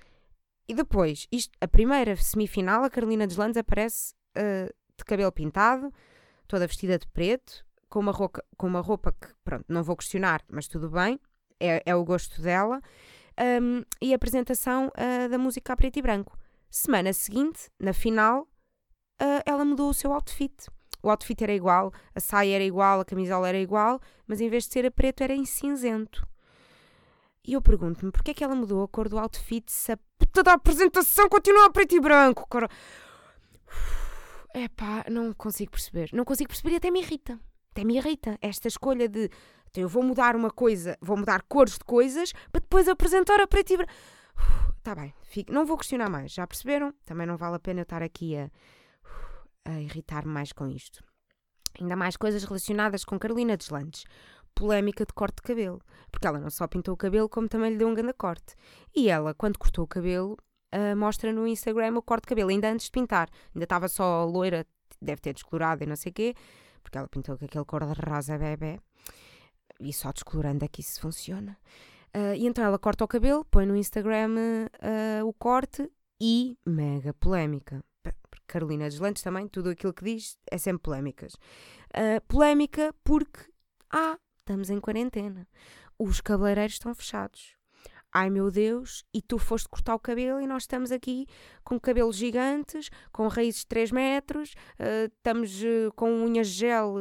E 0.70 0.74
depois, 0.76 1.28
isto, 1.32 1.52
a 1.60 1.68
primeira 1.68 2.16
semifinal, 2.16 2.84
a 2.84 2.92
Carolina 2.92 3.26
Deslandes 3.26 3.58
aparece 3.58 4.14
uh, 4.38 4.72
de 4.96 5.04
cabelo 5.04 5.32
pintado, 5.32 5.92
toda 6.48 6.68
vestida 6.68 7.00
de 7.00 7.08
preto, 7.08 7.66
com 7.90 8.00
uma 8.00 8.12
roupa, 8.12 8.46
com 8.56 8.68
uma 8.68 8.80
roupa 8.80 9.12
que, 9.12 9.30
pronto, 9.44 9.66
não 9.68 9.82
vou 9.82 9.98
questionar, 9.98 10.44
mas 10.48 10.68
tudo 10.68 10.88
bem, 10.88 11.20
é, 11.60 11.82
é 11.84 11.96
o 11.96 12.06
gosto 12.06 12.40
dela. 12.40 12.80
Um, 13.62 13.84
e 14.00 14.14
a 14.14 14.16
apresentação 14.16 14.90
uh, 14.90 15.28
da 15.28 15.40
música 15.40 15.74
a 15.74 15.76
preto 15.76 15.98
e 15.98 16.04
branco. 16.04 16.38
Semana 16.70 17.14
seguinte, 17.14 17.72
na 17.80 17.92
final, 17.92 18.44
uh, 18.44 19.42
ela 19.48 19.66
mudou 19.66 19.90
o 19.90 19.94
seu 19.94 20.14
outfit. 20.14 20.54
O 21.02 21.10
outfit 21.10 21.42
era 21.44 21.54
igual, 21.54 21.92
a 22.14 22.20
saia 22.20 22.54
era 22.54 22.64
igual, 22.64 23.00
a 23.00 23.06
camisola 23.06 23.50
era 23.50 23.58
igual, 23.58 24.00
mas 24.28 24.40
em 24.40 24.50
vez 24.50 24.66
de 24.66 24.74
ser 24.74 24.86
a 24.86 24.92
preto 24.92 25.24
era 25.24 25.34
em 25.34 25.46
cinzento. 25.46 26.28
E 27.44 27.54
eu 27.54 27.62
pergunto-me 27.64 28.12
porquê 28.12 28.30
é 28.30 28.34
que 28.36 28.44
ela 28.44 28.54
mudou 28.54 28.84
a 28.84 28.88
cor 28.88 29.10
do 29.10 29.18
outfit 29.18 29.72
se 29.72 29.94
a 29.94 29.98
puta 30.30 30.44
da 30.44 30.54
apresentação 30.54 31.28
continua 31.28 31.66
a 31.66 31.70
preto 31.70 31.96
e 31.96 32.00
branco, 32.00 32.48
cara. 32.48 32.70
É 34.54 34.68
pá, 34.68 35.06
não 35.10 35.34
consigo 35.34 35.72
perceber. 35.72 36.10
Não 36.14 36.24
consigo 36.24 36.50
perceber 36.50 36.74
e 36.74 36.76
até 36.78 36.92
me 36.92 37.02
irrita. 37.02 37.40
Até 37.72 37.84
me 37.84 37.98
irrita 37.98 38.38
esta 38.42 38.68
escolha 38.68 39.08
de 39.08 39.30
então 39.70 39.84
eu 39.84 39.90
vou 39.90 40.02
mudar 40.02 40.36
uma 40.36 40.50
coisa, 40.50 40.98
vou 41.00 41.16
mudar 41.16 41.44
cores 41.44 41.74
de 41.74 41.84
coisas 41.84 42.34
para 42.52 42.62
depois 42.62 42.88
apresentar 42.88 43.40
a 43.40 43.48
preto 43.48 43.74
e 43.74 43.78
branco. 43.78 43.94
Está 44.78 44.96
bem, 44.96 45.14
fico, 45.24 45.52
não 45.52 45.66
vou 45.66 45.78
questionar 45.78 46.10
mais. 46.10 46.32
Já 46.32 46.48
perceberam? 46.48 46.94
Também 47.06 47.28
não 47.28 47.38
vale 47.38 47.58
a 47.58 47.60
pena 47.60 47.82
eu 47.82 47.84
estar 47.84 48.02
aqui 48.02 48.36
a 48.36 48.50
a 49.66 49.80
irritar-me 49.80 50.32
mais 50.32 50.52
com 50.52 50.68
isto. 50.68 51.04
Ainda 51.80 51.96
mais 51.96 52.18
coisas 52.18 52.44
relacionadas 52.44 53.06
com 53.06 53.20
Carolina 53.20 53.56
Deslandes. 53.56 54.04
Polémica 54.60 55.06
de 55.06 55.14
corte 55.14 55.38
de 55.38 55.44
cabelo. 55.44 55.82
Porque 56.12 56.28
ela 56.28 56.38
não 56.38 56.50
só 56.50 56.68
pintou 56.68 56.94
o 56.94 56.98
cabelo, 56.98 57.30
como 57.30 57.48
também 57.48 57.72
lhe 57.72 57.78
deu 57.78 57.88
um 57.88 57.94
grande 57.94 58.14
corte. 58.14 58.56
E 58.94 59.10
ela, 59.10 59.34
quando 59.34 59.58
cortou 59.58 59.86
o 59.86 59.88
cabelo, 59.88 60.38
uh, 60.76 60.96
mostra 60.98 61.32
no 61.32 61.48
Instagram 61.48 61.98
o 61.98 62.02
corte 62.02 62.24
de 62.24 62.28
cabelo, 62.28 62.50
ainda 62.50 62.70
antes 62.70 62.88
de 62.88 62.92
pintar. 62.92 63.30
Ainda 63.56 63.64
estava 63.64 63.88
só 63.88 64.26
loira, 64.26 64.68
deve 65.02 65.22
ter 65.22 65.34
descolorado 65.34 65.84
e 65.84 65.88
não 65.88 65.96
sei 65.96 66.10
o 66.10 66.14
quê, 66.14 66.36
porque 66.84 66.98
ela 66.98 67.08
pintou 67.08 67.38
com 67.38 67.46
aquele 67.46 67.64
cor 67.64 67.86
de 67.86 68.02
rosa 68.02 68.38
bebê. 68.38 68.82
E 69.80 69.94
só 69.94 70.12
descolorando 70.12 70.66
é 70.66 70.68
que 70.68 70.82
isso 70.82 71.00
funciona. 71.00 71.58
Uh, 72.14 72.36
e 72.36 72.46
então 72.46 72.66
ela 72.66 72.78
corta 72.78 73.06
o 73.06 73.08
cabelo, 73.08 73.46
põe 73.46 73.66
no 73.66 73.78
Instagram 73.78 74.36
uh, 74.36 75.26
o 75.26 75.32
corte 75.32 75.90
e 76.20 76.58
mega 76.66 77.14
polémica. 77.14 77.82
Carolina 78.46 78.90
Deslandes 78.90 79.22
também, 79.22 79.48
tudo 79.48 79.70
aquilo 79.70 79.94
que 79.94 80.04
diz 80.04 80.38
é 80.52 80.58
sempre 80.58 80.82
polémicas. 80.82 81.34
Uh, 81.94 82.20
polémica 82.28 82.94
porque, 83.04 83.42
ah, 83.92 84.18
estamos 84.50 84.72
em 84.72 84.80
quarentena. 84.80 85.48
Os 85.98 86.20
cabeleireiros 86.22 86.74
estão 86.74 86.96
fechados. 86.96 87.56
Ai 88.12 88.32
meu 88.32 88.50
Deus, 88.50 89.06
e 89.14 89.22
tu 89.22 89.38
foste 89.38 89.70
cortar 89.70 89.94
o 89.94 90.00
cabelo 90.00 90.42
e 90.42 90.48
nós 90.48 90.64
estamos 90.64 90.92
aqui 90.92 91.28
com 91.64 91.80
cabelos 91.80 92.16
gigantes, 92.16 92.90
com 93.12 93.28
raízes 93.28 93.62
de 93.62 93.68
3 93.68 93.92
metros, 93.92 94.56
uh, 94.80 95.06
estamos 95.16 95.62
uh, 95.62 95.92
com 95.96 96.10
unhas 96.26 96.48
gel 96.48 96.96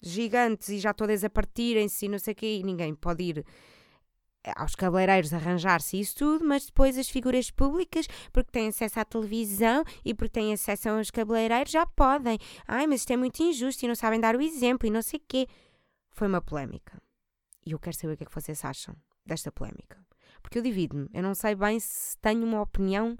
gigantes 0.00 0.68
e 0.68 0.78
já 0.78 0.94
todas 0.94 1.24
a 1.24 1.30
partirem-se 1.30 2.06
e 2.06 2.08
não 2.08 2.18
sei 2.20 2.32
o 2.32 2.36
quê, 2.36 2.58
e 2.60 2.62
ninguém 2.62 2.94
pode 2.94 3.24
ir 3.24 3.44
aos 4.54 4.76
cabeleireiros 4.76 5.34
arranjar-se 5.34 5.98
isso 5.98 6.14
tudo, 6.16 6.44
mas 6.44 6.66
depois 6.66 6.96
as 6.96 7.08
figuras 7.08 7.50
públicas, 7.50 8.06
porque 8.32 8.52
têm 8.52 8.68
acesso 8.68 9.00
à 9.00 9.04
televisão 9.04 9.82
e 10.04 10.14
porque 10.14 10.32
têm 10.32 10.52
acesso 10.52 10.88
aos 10.90 11.10
cabeleireiros, 11.10 11.72
já 11.72 11.84
podem. 11.84 12.38
Ai, 12.66 12.86
mas 12.86 13.00
isto 13.00 13.12
é 13.12 13.16
muito 13.16 13.42
injusto 13.42 13.84
e 13.84 13.88
não 13.88 13.96
sabem 13.96 14.20
dar 14.20 14.36
o 14.36 14.40
exemplo 14.40 14.86
e 14.86 14.90
não 14.90 15.02
sei 15.02 15.18
o 15.18 15.22
quê. 15.26 15.48
Foi 16.18 16.26
uma 16.26 16.42
polémica. 16.42 17.00
E 17.64 17.70
eu 17.70 17.78
quero 17.78 17.96
saber 17.96 18.14
o 18.14 18.16
que 18.16 18.24
é 18.24 18.26
que 18.26 18.34
vocês 18.34 18.64
acham 18.64 18.96
desta 19.24 19.52
polémica. 19.52 20.04
Porque 20.42 20.58
eu 20.58 20.62
divido-me. 20.62 21.08
Eu 21.14 21.22
não 21.22 21.32
sei 21.32 21.54
bem 21.54 21.78
se 21.78 22.18
tenho 22.18 22.44
uma 22.44 22.60
opinião 22.60 23.16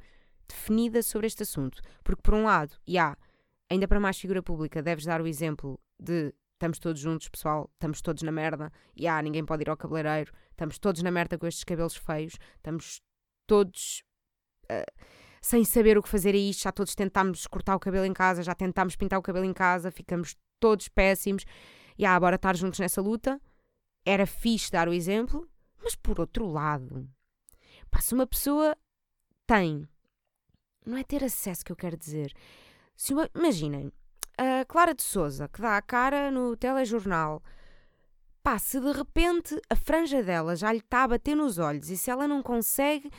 definida 0.49 1.00
sobre 1.00 1.28
este 1.28 1.45
assunto. 1.45 1.81
Porque, 2.02 2.21
por 2.21 2.35
um 2.35 2.43
lado, 2.43 2.75
já, 2.88 3.17
ainda 3.71 3.87
para 3.87 4.00
mais 4.00 4.19
figura 4.19 4.43
pública, 4.43 4.83
deves 4.83 5.05
dar 5.05 5.21
o 5.23 5.28
exemplo 5.28 5.78
de 5.97 6.35
estamos 6.55 6.81
todos 6.81 7.00
juntos, 7.00 7.28
pessoal, 7.28 7.71
estamos 7.75 8.02
todos 8.02 8.25
na 8.25 8.33
merda, 8.33 8.73
e 8.97 9.07
ah, 9.07 9.23
ninguém 9.23 9.45
pode 9.45 9.62
ir 9.62 9.71
ao 9.71 9.76
cabeleireiro, 9.76 10.33
estamos 10.50 10.76
todos 10.76 11.00
na 11.00 11.11
merda 11.12 11.38
com 11.38 11.47
estes 11.47 11.62
cabelos 11.62 11.95
feios, 11.95 12.37
estamos 12.57 13.00
todos 13.47 14.02
uh, 14.64 15.05
sem 15.40 15.64
saber 15.64 15.97
o 15.97 16.02
que 16.02 16.09
fazer 16.09 16.35
a 16.35 16.38
isto, 16.38 16.64
já 16.64 16.73
todos 16.73 16.97
tentámos 16.97 17.47
cortar 17.47 17.76
o 17.76 17.78
cabelo 17.78 18.05
em 18.05 18.12
casa, 18.12 18.43
já 18.43 18.57
tentámos 18.57 18.97
pintar 18.97 19.21
o 19.21 19.23
cabelo 19.23 19.45
em 19.45 19.52
casa, 19.52 19.93
ficamos 19.93 20.35
todos 20.59 20.88
péssimos, 20.88 21.45
e 21.99 22.07
ah, 22.07 22.19
bora 22.19 22.37
estar 22.37 22.57
juntos 22.57 22.78
nessa 22.78 23.02
luta. 23.02 23.40
Era 24.07 24.26
fixe 24.26 24.71
dar 24.71 24.88
o 24.88 24.93
exemplo, 24.93 25.49
mas 25.83 25.97
por 25.97 26.21
outro 26.21 26.47
lado, 26.47 27.09
pá, 27.90 28.00
se 28.00 28.14
uma 28.14 28.26
pessoa 28.26 28.76
tem, 29.47 29.87
não 30.87 30.97
é 30.97 31.02
ter 31.02 31.25
acesso 31.25 31.64
que 31.64 31.73
eu 31.73 31.76
quero 31.76 31.97
dizer, 31.97 32.33
se 32.97 33.12
uma, 33.12 33.28
imaginem, 33.35 33.93
a 34.38 34.64
Clara 34.64 34.95
de 34.95 35.02
Souza, 35.02 35.49
que 35.49 35.61
dá 35.61 35.76
a 35.76 35.83
cara 35.83 36.31
no 36.31 36.57
telejornal, 36.57 37.43
pá, 38.43 38.59
se 38.59 38.81
de 38.81 38.93
repente 38.93 39.61
a 39.69 39.76
franja 39.76 40.23
dela 40.23 40.57
já 40.57 40.73
lhe 40.73 40.78
está 40.78 41.02
a 41.02 41.09
bater 41.09 41.35
nos 41.35 41.59
olhos 41.59 41.90
e 41.90 41.97
se 41.97 42.11
ela 42.11 42.26
não 42.26 42.43
consegue 42.43 43.11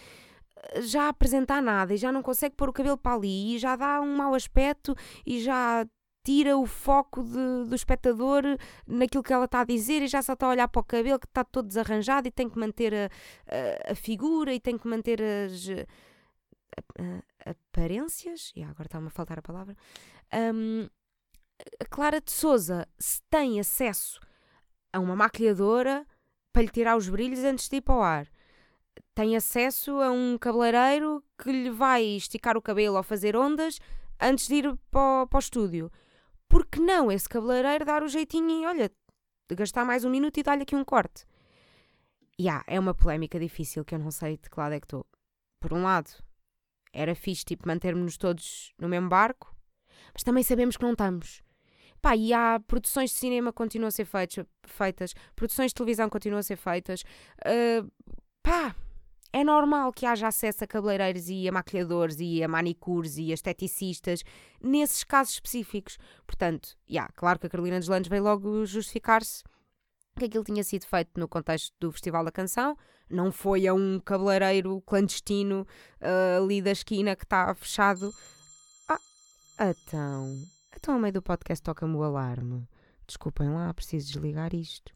eh, 0.56 0.82
já 0.82 1.10
apresentar 1.10 1.62
nada 1.62 1.94
e 1.94 1.98
já 1.98 2.12
não 2.12 2.24
consegue 2.24 2.56
pôr 2.56 2.70
o 2.70 2.74
cabelo 2.74 2.98
para 2.98 3.16
ali 3.16 3.56
e 3.56 3.60
já 3.60 3.76
dá 3.76 4.02
um 4.02 4.16
mau 4.16 4.34
aspecto 4.34 4.96
e 5.26 5.42
já 5.42 5.86
tira 6.24 6.58
o 6.58 6.66
foco 6.66 7.24
de, 7.24 7.66
do 7.68 7.76
espectador 7.76 8.44
naquilo 8.86 9.24
que 9.24 9.34
ela 9.34 9.46
está 9.46 9.62
a 9.62 9.66
dizer 9.66 10.02
e 10.02 10.08
já 10.08 10.22
só 10.22 10.34
está 10.34 10.46
a 10.46 10.50
olhar 10.50 10.68
para 10.68 10.80
o 10.80 10.84
cabelo 10.84 11.20
que 11.20 11.26
está 11.26 11.44
todo 11.44 11.68
desarranjado 11.68 12.28
e 12.28 12.32
tem 12.32 12.50
que 12.50 12.60
manter 12.60 12.94
a, 12.94 13.10
a, 13.48 13.92
a 13.92 13.96
figura 13.96 14.54
e 14.54 14.60
tem 14.60 14.78
que 14.78 14.88
manter 14.88 15.22
as 15.22 15.68
a, 17.46 17.50
aparências. 17.52 18.52
E 18.56 18.64
agora 18.64 18.88
está-me 18.88 19.08
a 19.08 19.12
faltar 19.12 19.40
a 19.40 19.42
palavra. 19.42 19.76
Um, 20.34 20.88
a 21.80 21.86
Clara 21.86 22.22
de 22.22 22.32
Souza, 22.32 22.88
se 22.98 23.22
tem 23.30 23.60
acesso 23.60 24.20
a 24.94 25.00
uma 25.00 25.16
maquilhadora 25.16 26.06
para 26.52 26.62
lhe 26.64 26.70
tirar 26.70 26.98
os 26.98 27.10
brilhos 27.10 27.44
antes 27.44 27.68
de 27.70 27.78
ir 27.78 27.82
para 27.82 27.96
o 27.96 28.02
ar, 28.02 28.28
tem 29.14 29.36
acesso 29.36 29.92
a 30.02 30.12
um 30.12 30.38
cabeleireiro 30.38 31.24
que 31.38 31.52
lhe 31.52 31.70
vai 31.70 32.04
esticar 32.04 32.58
o 32.58 32.62
cabelo 32.62 32.98
ou 32.98 33.04
fazer 33.04 33.36
ondas 33.36 33.80
antes 34.20 34.48
de 34.48 34.56
ir 34.56 34.78
para 34.90 35.24
o, 35.24 35.28
para 35.28 35.38
o 35.38 35.40
estúdio. 35.40 35.92
Por 36.50 36.66
que 36.66 36.80
não 36.80 37.12
esse 37.12 37.30
cabeleireiro 37.30 37.86
dar 37.86 38.04
o 38.04 38.08
jeitinho 38.08 38.50
e, 38.50 38.66
olha, 38.66 38.92
gastar 39.52 39.86
mais 39.86 40.04
um 40.04 40.10
minuto 40.10 40.38
e 40.40 40.44
dar-lhe 40.44 40.64
aqui 40.64 40.76
um 40.76 40.84
corte? 40.84 41.26
E 42.38 42.44
yeah, 42.44 42.64
é 42.68 42.80
uma 42.80 42.94
polémica 42.94 43.40
difícil 43.40 43.86
que 43.86 43.94
eu 43.94 44.00
não 44.00 44.12
sei 44.12 44.38
de 44.38 44.50
que 44.50 44.60
lado 44.60 44.74
é 44.74 44.80
que 44.80 44.86
estou. 44.86 45.06
Por 45.60 45.74
um 45.74 45.84
lado, 45.84 46.10
era 46.92 47.14
fixe, 47.14 47.46
tipo, 47.46 47.68
mantermos-nos 47.68 48.18
todos 48.18 48.74
no 48.80 48.90
mesmo 48.90 49.10
barco, 49.10 49.56
mas 50.14 50.24
também 50.24 50.44
sabemos 50.44 50.76
que 50.76 50.84
não 50.84 50.94
estamos. 50.94 51.44
Pá, 52.02 52.16
e 52.16 52.34
há 52.34 52.60
produções 52.66 53.12
de 53.12 53.18
cinema 53.18 53.52
continuam 53.52 53.90
a 53.90 53.92
ser 53.92 54.06
feitas, 54.06 54.46
feitas 54.64 55.14
produções 55.36 55.72
de 55.72 55.76
televisão 55.76 56.10
continuam 56.10 56.40
a 56.40 56.44
ser 56.44 56.56
feitas. 56.56 57.04
Uh, 57.46 57.92
pá, 58.42 58.76
é 59.32 59.44
normal 59.44 59.92
que 59.94 60.06
haja 60.06 60.28
acesso 60.28 60.64
a 60.64 60.68
cabeleireiros 60.68 61.30
e 61.30 61.48
a 61.48 61.52
maquilhadores 61.52 62.18
e 62.20 62.44
a 62.44 62.48
manicures 62.48 63.18
e 63.18 63.32
a 63.32 63.34
esteticistas 63.34 64.24
nesses 64.62 65.04
casos 65.04 65.34
específicos. 65.34 65.98
Portanto, 66.26 66.76
yeah, 66.90 67.12
claro 67.16 67.40
que 67.40 67.48
a 67.48 67.50
Carolina 67.50 67.80
dos 67.80 67.88
Landes 67.88 68.10
veio 68.10 68.24
logo 68.24 68.66
justificar-se 68.66 69.44
que 70.18 70.26
aquilo 70.26 70.44
tinha 70.44 70.64
sido 70.64 70.86
feito 70.86 71.20
no 71.20 71.28
contexto 71.28 71.74
do 71.80 71.92
Festival 71.92 72.26
da 72.26 72.32
Canção, 72.32 72.78
não 73.10 73.32
foi 73.32 73.66
a 73.66 73.74
um 73.74 74.00
cabeleireiro 74.00 74.82
clandestino 74.82 75.66
uh, 76.02 76.44
ali 76.44 76.62
da 76.62 76.72
esquina 76.72 77.16
que 77.16 77.24
está 77.24 77.54
fechado. 77.56 78.12
Ah, 78.88 79.00
então. 79.60 80.36
Então, 80.76 80.94
ao 80.94 81.00
meio 81.00 81.14
do 81.14 81.22
podcast, 81.22 81.64
toca-me 81.64 81.96
o 81.96 82.04
alarme. 82.04 82.68
Desculpem 83.08 83.50
lá, 83.50 83.74
preciso 83.74 84.08
desligar 84.14 84.54
isto. 84.54 84.94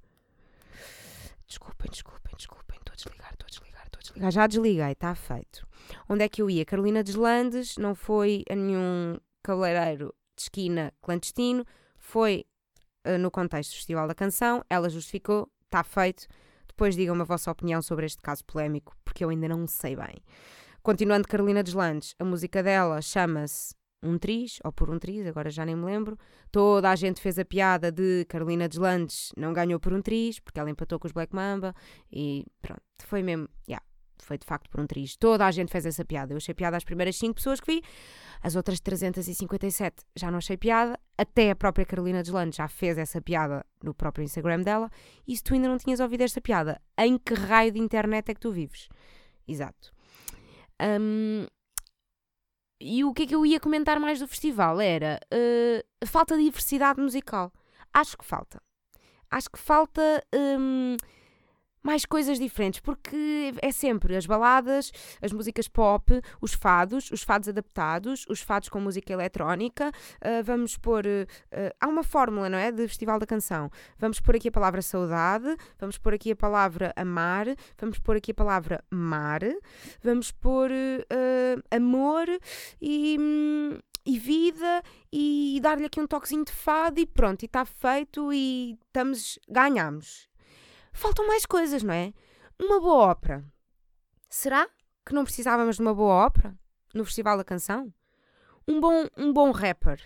Desculpem, 1.48 1.90
desculpem, 1.90 2.36
desculpem. 2.38 2.78
Estou 2.78 2.94
a 2.94 2.96
desligar, 2.96 3.32
estou 3.34 3.46
a 3.46 3.50
desligar. 3.50 3.73
Já 4.31 4.48
desliguei, 4.48 4.91
está 4.91 5.15
feito. 5.15 5.65
Onde 6.10 6.24
é 6.24 6.29
que 6.29 6.41
eu 6.41 6.50
ia? 6.50 6.65
Carolina 6.65 7.03
Deslandes 7.03 7.77
não 7.77 7.95
foi 7.95 8.43
a 8.50 8.55
nenhum 8.55 9.17
cabeleireiro 9.41 10.13
de 10.36 10.43
esquina 10.43 10.93
clandestino, 11.01 11.65
foi 11.98 12.45
uh, 13.07 13.17
no 13.17 13.29
contexto 13.29 13.72
do 13.72 13.75
Festival 13.75 14.07
da 14.07 14.15
Canção. 14.15 14.63
Ela 14.69 14.89
justificou, 14.89 15.50
está 15.65 15.83
feito. 15.83 16.27
Depois 16.67 16.95
digam-me 16.95 17.22
a 17.22 17.25
vossa 17.25 17.51
opinião 17.51 17.81
sobre 17.81 18.05
este 18.05 18.22
caso 18.22 18.43
polémico, 18.45 18.95
porque 19.05 19.24
eu 19.24 19.29
ainda 19.29 19.48
não 19.48 19.67
sei 19.67 19.95
bem. 19.95 20.15
Continuando 20.81 21.27
Carolina 21.27 21.63
Deslandes, 21.63 22.15
a 22.19 22.25
música 22.25 22.63
dela 22.63 23.01
chama-se 23.01 23.75
um 24.03 24.17
triz, 24.17 24.60
ou 24.63 24.72
por 24.72 24.89
um 24.89 25.00
triz, 25.00 25.25
agora 25.25 25.50
já 25.50 25.65
nem 25.65 25.75
me 25.75 25.86
lembro. 25.86 26.17
Toda 26.51 26.89
a 26.89 26.95
gente 26.95 27.22
fez 27.22 27.39
a 27.39 27.45
piada 27.45 27.91
de 27.91 28.25
Carolina 28.25 28.67
Deslandes 28.67 29.31
não 29.38 29.53
ganhou 29.53 29.79
por 29.79 29.93
um 29.93 30.01
triz, 30.01 30.39
porque 30.39 30.60
ela 30.60 30.69
empatou 30.69 31.00
com 31.00 31.07
os 31.07 31.13
Black 31.13 31.33
Mamba, 31.33 31.74
e 32.12 32.45
pronto, 32.62 32.81
foi 33.05 33.24
mesmo, 33.24 33.48
yeah, 33.67 33.83
foi 34.20 34.38
de 34.38 34.46
facto 34.46 34.70
por 34.70 34.79
um 34.79 34.86
triz. 34.86 35.15
Toda 35.15 35.46
a 35.46 35.51
gente 35.51 35.72
fez 35.72 35.86
essa 35.86 36.03
piada. 36.03 36.34
Eu 36.34 36.38
achei 36.38 36.53
piada 36.53 36.77
às 36.77 36.84
primeiras 36.84 37.15
5 37.17 37.36
pessoas 37.36 37.60
que 37.60 37.74
vi, 37.74 37.84
as 38.41 38.55
outras 38.55 38.79
357 38.79 40.03
já 40.15 40.29
não 40.29 40.38
achei 40.38 40.58
piada, 40.58 41.00
até 41.17 41.51
a 41.51 41.55
própria 41.55 41.86
Carolina 41.86 42.22
Deslandes 42.22 42.58
já 42.58 42.67
fez 42.67 42.98
essa 42.98 43.22
piada 43.22 43.65
no 43.82 43.93
próprio 43.93 44.24
Instagram 44.24 44.62
dela, 44.62 44.89
e 45.27 45.36
se 45.36 45.43
tu 45.43 45.53
ainda 45.53 45.67
não 45.67 45.77
tinhas 45.77 46.00
ouvido 46.00 46.22
esta 46.22 46.41
piada, 46.41 46.82
em 46.98 47.17
que 47.17 47.34
raio 47.34 47.72
de 47.72 47.79
internet 47.79 48.29
é 48.29 48.34
que 48.34 48.39
tu 48.41 48.51
vives? 48.51 48.89
Exato. 49.48 49.93
Um, 50.82 51.46
e 52.79 53.03
o 53.05 53.13
que 53.13 53.24
é 53.24 53.27
que 53.27 53.36
eu 53.36 53.46
ia 53.46 53.60
comentar 53.60 54.00
mais 54.00 54.20
do 54.20 54.27
festival 54.27 54.82
era 54.82 55.20
uh, 55.34 56.05
falta 56.05 56.36
de 56.36 56.43
diversidade 56.43 57.00
musical. 57.00 57.51
Acho 57.93 58.17
que 58.17 58.25
falta. 58.25 58.62
Acho 59.32 59.50
que 59.50 59.60
falta. 59.60 60.22
Um, 60.36 60.98
mais 61.84 62.06
coisas 62.06 62.40
diferentes, 62.40 62.80
porque 62.80 63.54
é 63.62 63.72
sempre 63.72 64.16
as 64.16 64.25
baladas, 64.25 64.92
as 65.22 65.32
músicas 65.34 65.68
pop, 65.68 66.22
os 66.42 66.54
fados, 66.54 67.12
os 67.12 67.22
fados 67.22 67.50
adaptados, 67.50 68.25
os 68.30 68.42
fados 68.42 68.70
com 68.70 68.80
música 68.80 69.12
eletrónica. 69.12 69.92
Uh, 70.22 70.44
vamos 70.44 70.78
pôr. 70.78 71.06
Uh, 71.06 71.75
há 71.80 71.88
uma 71.88 72.04
fórmula, 72.04 72.50
não 72.50 72.58
é? 72.58 72.72
De 72.72 72.88
Festival 72.88 73.20
da 73.20 73.25
Canção. 73.25 73.70
Vamos 74.00 74.20
pôr 74.20 74.38
aqui 74.38 74.48
a 74.48 74.52
palavra 74.52 74.82
saudade, 74.82 75.56
vamos 75.78 75.98
pôr 75.98 76.13
aqui 76.13 76.32
a 76.32 76.36
palavra 76.36 76.94
amar, 76.96 77.48
vamos 77.78 78.00
pôr 78.00 78.16
aqui 78.16 78.32
a 78.32 78.36
palavra 78.36 78.84
mar, 78.90 79.42
vamos 80.02 80.32
pôr 80.32 80.72
uh, 80.72 81.75
amor 81.75 82.28
e. 82.82 83.18
Hum, 83.20 83.78
e 84.06 84.20
vida 84.20 84.84
e 85.12 85.60
dar-lhe 85.62 85.86
aqui 85.86 86.00
um 86.00 86.06
toquezinho 86.06 86.44
de 86.44 86.52
fado 86.52 87.00
e 87.00 87.06
pronto, 87.06 87.44
e 87.44 87.46
está 87.46 87.63
feito 87.63 88.34
e 88.34 88.78
estamos, 88.86 89.40
ganhamos. 89.48 90.28
Faltam 90.94 91.28
mais 91.28 91.46
coisas, 91.46 91.82
não 91.82 91.94
é? 91.94 92.14
Uma 92.62 92.80
boa 92.80 93.08
ópera. 93.10 93.44
Será 94.30 94.70
que 95.06 95.14
não 95.14 95.24
precisávamos 95.24 95.78
de 95.78 95.82
uma 95.82 95.94
boa 95.94 96.14
ópera 96.28 96.58
no 96.94 97.04
Festival 97.04 97.36
da 97.36 97.44
Canção? 97.44 97.92
Um 98.68 98.80
bom, 98.80 99.08
um 99.18 99.34
bom 99.34 99.52
rapper 99.52 100.00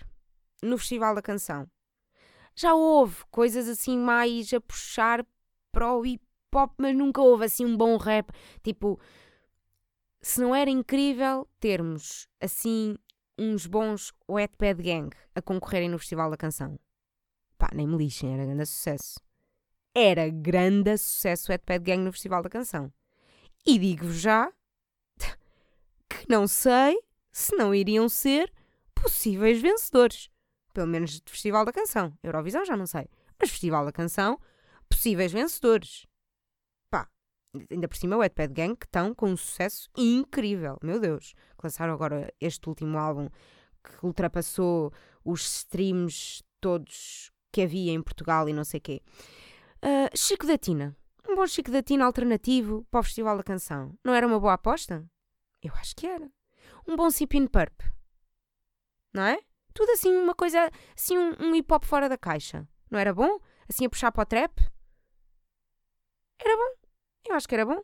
no 0.64 0.78
Festival 0.78 1.14
da 1.14 1.22
Canção. 1.22 1.70
Já 2.56 2.74
houve 2.74 3.24
coisas 3.30 3.68
assim 3.68 3.98
mais 3.98 4.52
a 4.54 4.62
puxar 4.62 5.26
para 5.72 5.94
o 5.94 6.06
hip 6.06 6.26
hop, 6.56 6.74
mas 6.78 6.96
nunca 6.96 7.22
houve 7.22 7.46
assim 7.46 7.66
um 7.66 7.78
bom 7.78 7.98
rap. 7.98 8.32
Tipo, 8.64 9.00
se 10.22 10.42
não 10.42 10.56
era 10.56 10.70
incrível 10.70 11.48
termos 11.60 12.28
assim 12.42 12.98
uns 13.38 13.68
bons 13.68 14.12
Wetpad 14.28 14.82
Gang 14.82 15.16
a 15.36 15.42
concorrerem 15.42 15.90
no 15.90 16.00
Festival 16.00 16.32
da 16.32 16.38
Canção. 16.38 16.80
Pá, 17.58 17.70
nem 17.74 17.86
me 17.86 17.98
lixem, 17.98 18.34
era 18.34 18.46
grande 18.46 18.66
sucesso 18.66 19.27
era 19.98 20.30
grande 20.30 20.96
sucesso 20.96 21.48
o 21.48 21.52
Headpad 21.52 21.84
Gang 21.84 22.04
no 22.04 22.12
Festival 22.12 22.44
da 22.44 22.50
Canção. 22.50 22.94
E 23.66 23.80
digo-vos 23.80 24.18
já 24.18 24.54
que 26.08 26.30
não 26.30 26.48
sei 26.48 27.02
se 27.32 27.56
não 27.56 27.74
iriam 27.74 28.08
ser 28.08 28.54
possíveis 28.94 29.60
vencedores. 29.60 30.30
Pelo 30.72 30.86
menos 30.86 31.20
do 31.20 31.32
Festival 31.32 31.66
da 31.66 31.74
Canção. 31.74 32.14
Eurovisão 32.22 32.64
já 32.64 32.78
não 32.78 32.86
sei. 32.86 33.10
Mas 33.40 33.50
Festival 33.50 33.86
da 33.86 33.92
Canção, 33.92 34.40
possíveis 34.88 35.32
vencedores. 35.32 36.06
Pá, 36.92 37.10
ainda 37.72 37.88
por 37.88 37.98
cima 37.98 38.18
o 38.18 38.22
Headpad 38.22 38.54
Gang 38.54 38.76
que 38.76 38.86
estão 38.86 39.16
com 39.16 39.32
um 39.32 39.38
sucesso 39.38 39.90
incrível. 39.98 40.78
Meu 40.84 41.00
Deus. 41.00 41.34
Lançaram 41.64 41.96
agora 41.96 42.32
este 42.40 42.70
último 42.70 43.00
álbum 43.00 43.30
que 43.84 44.06
ultrapassou 44.06 44.94
os 45.26 45.42
streams 45.42 46.44
todos 46.62 47.32
que 47.52 47.64
havia 47.64 47.92
em 47.92 48.02
Portugal 48.04 48.48
e 48.48 48.54
não 48.54 48.64
sei 48.64 48.80
quê. 48.80 49.02
Uh, 49.88 50.10
Chico 50.18 50.46
da 50.46 50.58
Tina. 50.58 50.94
Um 51.30 51.34
bom 51.34 51.48
Chico 51.48 51.72
da 51.72 51.82
Tina 51.82 52.04
alternativo 52.04 52.86
para 52.92 53.00
o 53.00 53.04
Festival 53.04 53.38
da 53.38 53.44
Canção. 53.44 53.98
Não 54.04 54.14
era 54.14 54.28
uma 54.28 54.38
boa 54.38 54.52
aposta? 54.56 55.10
Eu 55.64 55.74
acho 55.76 55.96
que 55.96 56.06
era. 56.06 56.30
Um 56.86 56.98
bom 56.98 57.10
Sipin 57.10 57.48
Purp. 57.48 57.80
Não 59.14 59.24
é? 59.24 59.40
Tudo 59.74 59.90
assim, 59.92 60.14
uma 60.14 60.36
coisa, 60.36 60.70
assim, 60.94 61.18
um, 61.18 61.36
um 61.40 61.56
hip 61.56 61.74
hop 61.74 61.86
fora 61.86 62.10
da 62.10 62.18
caixa. 62.18 62.68
Não 62.92 63.00
era 63.00 63.14
bom? 63.14 63.40
Assim 63.70 63.86
a 63.86 63.90
puxar 63.90 64.12
para 64.12 64.24
o 64.24 64.26
trap? 64.26 64.60
Era 66.38 66.58
bom. 66.58 66.88
Eu 67.30 67.36
acho 67.36 67.48
que 67.48 67.56
era 67.56 67.66
bom. 67.66 67.82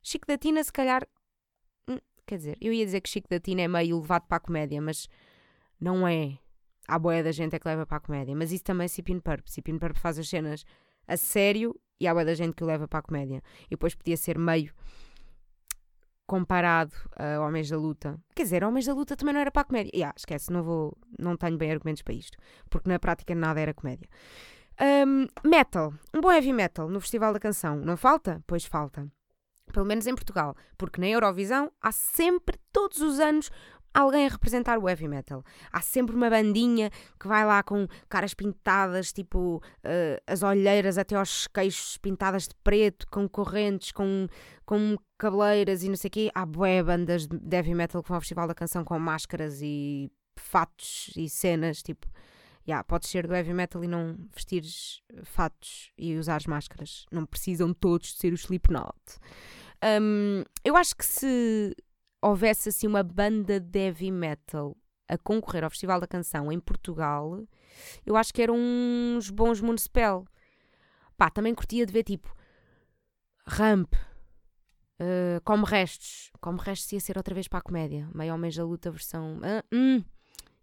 Chico 0.00 0.28
da 0.28 0.38
Tina, 0.38 0.62
se 0.62 0.72
calhar. 0.72 1.08
Hum, 1.88 1.98
quer 2.24 2.36
dizer, 2.36 2.56
eu 2.60 2.72
ia 2.72 2.84
dizer 2.84 3.00
que 3.00 3.10
Chico 3.10 3.28
da 3.28 3.40
Tina 3.40 3.62
é 3.62 3.68
meio 3.68 3.98
levado 3.98 4.28
para 4.28 4.36
a 4.36 4.40
comédia, 4.40 4.80
mas 4.80 5.08
Não 5.80 6.06
é. 6.06 6.38
Há 6.92 6.98
boia 6.98 7.24
da 7.24 7.32
gente 7.32 7.56
é 7.56 7.58
que 7.58 7.66
leva 7.66 7.86
para 7.86 7.96
a 7.96 8.00
comédia. 8.00 8.36
Mas 8.36 8.52
isso 8.52 8.64
também 8.64 8.84
é 8.84 8.88
Cipin 8.88 9.18
Purp. 9.18 9.46
Cipin 9.46 9.78
Purp 9.78 9.96
faz 9.96 10.18
as 10.18 10.28
cenas 10.28 10.62
a 11.08 11.16
sério 11.16 11.74
e 11.98 12.06
há 12.06 12.12
boia 12.12 12.26
da 12.26 12.34
gente 12.34 12.54
que 12.54 12.62
o 12.62 12.66
leva 12.66 12.86
para 12.86 12.98
a 12.98 13.02
comédia. 13.02 13.42
E 13.66 13.70
depois 13.70 13.94
podia 13.94 14.16
ser 14.16 14.38
meio 14.38 14.70
comparado 16.26 16.92
a 17.16 17.40
Homens 17.40 17.70
da 17.70 17.78
Luta. 17.78 18.20
Quer 18.34 18.42
dizer, 18.42 18.62
Homens 18.62 18.84
da 18.84 18.92
Luta 18.92 19.16
também 19.16 19.32
não 19.32 19.40
era 19.40 19.50
para 19.50 19.62
a 19.62 19.64
comédia. 19.64 19.90
Yeah, 19.94 20.14
esquece, 20.16 20.52
não 20.52 20.62
vou, 20.62 20.94
não 21.18 21.34
tenho 21.34 21.56
bem 21.56 21.70
argumentos 21.70 22.02
para 22.02 22.12
isto, 22.12 22.36
porque 22.68 22.90
na 22.90 22.98
prática 22.98 23.34
nada 23.34 23.58
era 23.58 23.72
comédia. 23.72 24.06
Um, 24.80 25.26
metal, 25.48 25.94
um 26.14 26.20
bom 26.20 26.30
heavy 26.30 26.52
metal 26.52 26.88
no 26.88 27.00
Festival 27.00 27.32
da 27.32 27.40
Canção, 27.40 27.76
não 27.76 27.96
falta? 27.96 28.42
Pois 28.46 28.64
falta. 28.64 29.10
Pelo 29.72 29.86
menos 29.86 30.06
em 30.06 30.14
Portugal, 30.14 30.54
porque 30.76 31.00
na 31.00 31.08
Eurovisão 31.08 31.70
há 31.80 31.92
sempre, 31.92 32.58
todos 32.72 33.00
os 33.00 33.18
anos, 33.20 33.50
alguém 33.94 34.26
a 34.26 34.28
representar 34.28 34.78
o 34.78 34.88
heavy 34.88 35.08
metal. 35.08 35.44
Há 35.70 35.80
sempre 35.80 36.14
uma 36.14 36.30
bandinha 36.30 36.90
que 37.18 37.28
vai 37.28 37.44
lá 37.44 37.62
com 37.62 37.86
caras 38.08 38.34
pintadas, 38.34 39.12
tipo 39.12 39.56
uh, 39.56 40.22
as 40.26 40.42
olheiras 40.42 40.98
até 40.98 41.16
aos 41.16 41.46
queixos 41.46 41.96
pintadas 41.98 42.48
de 42.48 42.54
preto, 42.62 43.06
com 43.08 43.28
correntes, 43.28 43.92
com, 43.92 44.26
com 44.64 44.96
cabeleiras 45.18 45.82
e 45.82 45.88
não 45.88 45.96
sei 45.96 46.08
o 46.08 46.10
quê. 46.10 46.30
Há 46.34 46.46
bué 46.46 46.82
bandas 46.82 47.26
de 47.26 47.56
heavy 47.56 47.74
metal 47.74 48.02
que 48.02 48.08
vão 48.08 48.16
ao 48.16 48.20
Festival 48.20 48.48
da 48.48 48.54
Canção 48.54 48.84
com 48.84 48.98
máscaras 48.98 49.60
e 49.62 50.10
fatos 50.36 51.10
e 51.16 51.28
cenas, 51.28 51.82
tipo... 51.82 52.06
Yeah, 52.64 52.84
podes 52.84 53.10
ser 53.10 53.26
do 53.26 53.34
heavy 53.34 53.52
metal 53.52 53.82
e 53.82 53.88
não 53.88 54.16
vestires 54.32 55.02
fatos 55.24 55.90
e 55.98 56.16
usares 56.16 56.46
máscaras. 56.46 57.06
Não 57.10 57.26
precisam 57.26 57.74
todos 57.74 58.12
de 58.12 58.18
ser 58.18 58.32
o 58.32 58.36
Slipknot. 58.36 58.94
Um, 60.00 60.44
eu 60.64 60.76
acho 60.76 60.94
que 60.94 61.04
se 61.04 61.74
houvesse 62.22 62.68
assim 62.68 62.86
uma 62.86 63.02
banda 63.02 63.58
de 63.58 63.78
heavy 63.78 64.10
metal 64.10 64.76
a 65.08 65.18
concorrer 65.18 65.64
ao 65.64 65.70
Festival 65.70 66.00
da 66.00 66.06
Canção 66.06 66.50
em 66.50 66.60
Portugal, 66.60 67.42
eu 68.06 68.16
acho 68.16 68.32
que 68.32 68.40
eram 68.40 68.56
uns 68.56 69.28
bons 69.28 69.60
municipal. 69.60 70.24
Pá, 71.18 71.28
também 71.28 71.54
curtia 71.54 71.84
de 71.84 71.92
ver 71.92 72.04
tipo 72.04 72.34
Ramp, 73.46 73.92
uh, 73.94 75.40
Como 75.44 75.64
Restos. 75.64 76.30
Como 76.40 76.58
Restos 76.58 76.92
ia 76.92 77.00
ser 77.00 77.16
outra 77.16 77.34
vez 77.34 77.48
para 77.48 77.58
a 77.58 77.62
comédia. 77.62 78.08
Meio 78.14 78.32
Homens 78.34 78.56
da 78.56 78.64
Luta 78.64 78.90
versão. 78.90 79.38
Uh, 79.38 79.62
hum. 79.74 80.04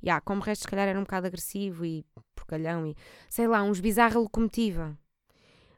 Yeah, 0.02 0.22
como 0.22 0.42
Restos, 0.42 0.64
se 0.64 0.70
calhar, 0.70 0.88
era 0.88 0.98
um 0.98 1.04
bocado 1.04 1.28
agressivo 1.28 1.86
e 1.86 2.06
porcalhão 2.34 2.88
e 2.88 2.96
sei 3.30 3.48
lá, 3.48 3.62
uns 3.64 3.82
bizarra 3.82 4.18
locomotiva. 4.18 4.98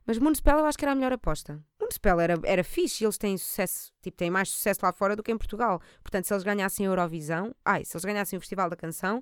Mas 0.05 0.19
Municipal 0.19 0.59
eu 0.59 0.65
acho 0.65 0.77
que 0.77 0.85
era 0.85 0.91
a 0.91 0.95
melhor 0.95 1.11
aposta. 1.11 1.59
Municipal 1.91 2.19
era, 2.19 2.39
era 2.43 2.63
fixe 2.63 3.03
e 3.03 3.05
eles 3.05 3.17
têm 3.17 3.37
sucesso, 3.37 3.91
tipo, 4.01 4.17
têm 4.17 4.29
mais 4.29 4.49
sucesso 4.49 4.79
lá 4.83 4.93
fora 4.93 5.15
do 5.15 5.21
que 5.21 5.31
em 5.31 5.37
Portugal. 5.37 5.81
Portanto, 6.01 6.25
se 6.25 6.33
eles 6.33 6.43
ganhassem 6.43 6.85
a 6.85 6.89
Eurovisão, 6.89 7.53
ai, 7.65 7.83
se 7.83 7.95
eles 7.95 8.05
ganhassem 8.05 8.37
o 8.37 8.39
Festival 8.39 8.69
da 8.69 8.75
Canção, 8.75 9.21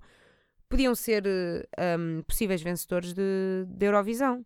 podiam 0.69 0.93
ser 0.93 1.23
um, 1.99 2.21
possíveis 2.23 2.61
vencedores 2.61 3.13
de, 3.13 3.65
de 3.67 3.85
Eurovisão. 3.85 4.45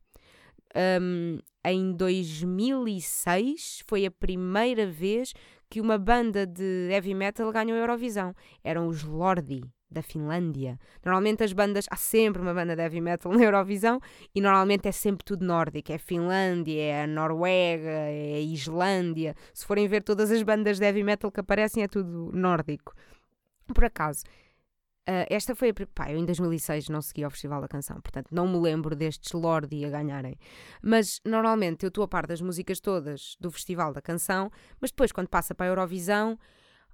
Um, 1.01 1.37
em 1.65 1.93
2006 1.93 3.83
foi 3.85 4.05
a 4.05 4.11
primeira 4.11 4.87
vez 4.87 5.33
que 5.69 5.81
uma 5.81 5.97
banda 5.97 6.45
de 6.45 6.89
heavy 6.91 7.13
metal 7.13 7.51
ganhou 7.51 7.75
a 7.75 7.81
Eurovisão. 7.81 8.33
Eram 8.63 8.87
os 8.87 9.03
Lordi 9.03 9.61
da 9.93 10.01
Finlândia. 10.01 10.79
Normalmente 11.03 11.43
as 11.43 11.53
bandas, 11.53 11.85
há 11.89 11.95
sempre 11.95 12.41
uma 12.41 12.53
banda 12.53 12.75
de 12.75 12.81
heavy 12.81 12.99
metal 12.99 13.31
na 13.31 13.43
Eurovisão 13.43 13.99
e 14.33 14.41
normalmente 14.41 14.87
é 14.87 14.91
sempre 14.91 15.23
tudo 15.23 15.45
nórdico. 15.45 15.91
É 15.91 15.97
Finlândia, 15.97 16.81
é 16.81 17.07
Noruega, 17.07 17.89
é 17.89 18.41
Islândia. 18.41 19.35
Se 19.53 19.65
forem 19.65 19.87
ver 19.87 20.03
todas 20.03 20.31
as 20.31 20.43
bandas 20.43 20.79
de 20.79 20.85
heavy 20.85 21.03
metal 21.03 21.31
que 21.31 21.39
aparecem 21.39 21.83
é 21.83 21.87
tudo 21.87 22.31
nórdico. 22.33 22.93
Por 23.73 23.85
acaso, 23.85 24.23
Uh, 25.05 25.27
esta 25.29 25.53
foi 25.53 25.69
a. 25.69 25.73
Pá, 25.93 26.11
eu 26.13 26.17
em 26.17 26.25
2006 26.25 26.87
não 26.87 27.01
segui 27.01 27.25
ao 27.25 27.29
Festival 27.29 27.59
da 27.59 27.67
Canção, 27.67 27.99
portanto 27.99 28.29
não 28.31 28.47
me 28.47 28.57
lembro 28.57 28.95
destes 28.95 29.33
Lordi 29.33 29.83
a 29.83 29.89
ganharem. 29.89 30.37
Mas 30.81 31.19
normalmente 31.25 31.83
eu 31.83 31.89
estou 31.89 32.05
a 32.05 32.07
par 32.07 32.25
das 32.25 32.39
músicas 32.39 32.79
todas 32.79 33.35
do 33.37 33.51
Festival 33.51 33.91
da 33.91 34.01
Canção, 34.01 34.49
mas 34.79 34.91
depois 34.91 35.11
quando 35.11 35.27
passa 35.27 35.53
para 35.53 35.65
a 35.65 35.69
Eurovisão 35.69 36.39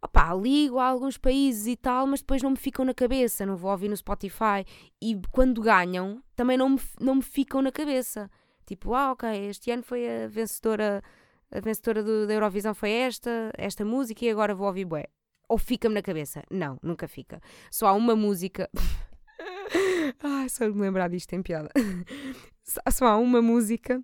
opá, 0.01 0.33
ligo 0.33 0.79
a 0.79 0.85
alguns 0.85 1.17
países 1.17 1.67
e 1.67 1.75
tal, 1.75 2.07
mas 2.07 2.21
depois 2.21 2.41
não 2.41 2.51
me 2.51 2.57
ficam 2.57 2.85
na 2.85 2.93
cabeça, 2.93 3.45
não 3.45 3.55
vou 3.55 3.71
ouvir 3.71 3.89
no 3.89 3.97
Spotify. 3.97 4.65
E 5.01 5.19
quando 5.31 5.61
ganham, 5.61 6.23
também 6.35 6.57
não 6.57 6.69
me, 6.69 6.81
não 6.99 7.15
me 7.15 7.21
ficam 7.21 7.61
na 7.61 7.71
cabeça. 7.71 8.29
Tipo, 8.65 8.93
ah, 8.93 9.11
ok, 9.11 9.47
este 9.47 9.71
ano 9.71 9.83
foi 9.83 10.07
a 10.07 10.27
vencedora, 10.27 11.03
a 11.51 11.59
vencedora 11.59 12.03
do, 12.03 12.27
da 12.27 12.33
Eurovisão 12.33 12.73
foi 12.73 12.91
esta, 12.91 13.51
esta 13.57 13.83
música 13.83 14.23
e 14.23 14.29
agora 14.29 14.55
vou 14.55 14.67
ouvir 14.67 14.85
bué. 14.85 15.07
Ou 15.47 15.57
fica-me 15.57 15.95
na 15.95 16.01
cabeça? 16.01 16.43
Não, 16.51 16.77
nunca 16.83 17.07
fica. 17.07 17.41
Só 17.71 17.87
há 17.87 17.93
uma 17.93 18.15
música. 18.15 18.69
Ai, 20.21 20.47
só 20.49 20.67
de 20.67 20.73
me 20.73 20.81
lembrar 20.81 21.09
disto 21.09 21.29
tem 21.29 21.41
piada. 21.41 21.69
Só 22.91 23.05
há 23.05 23.17
uma 23.17 23.41
música 23.41 24.03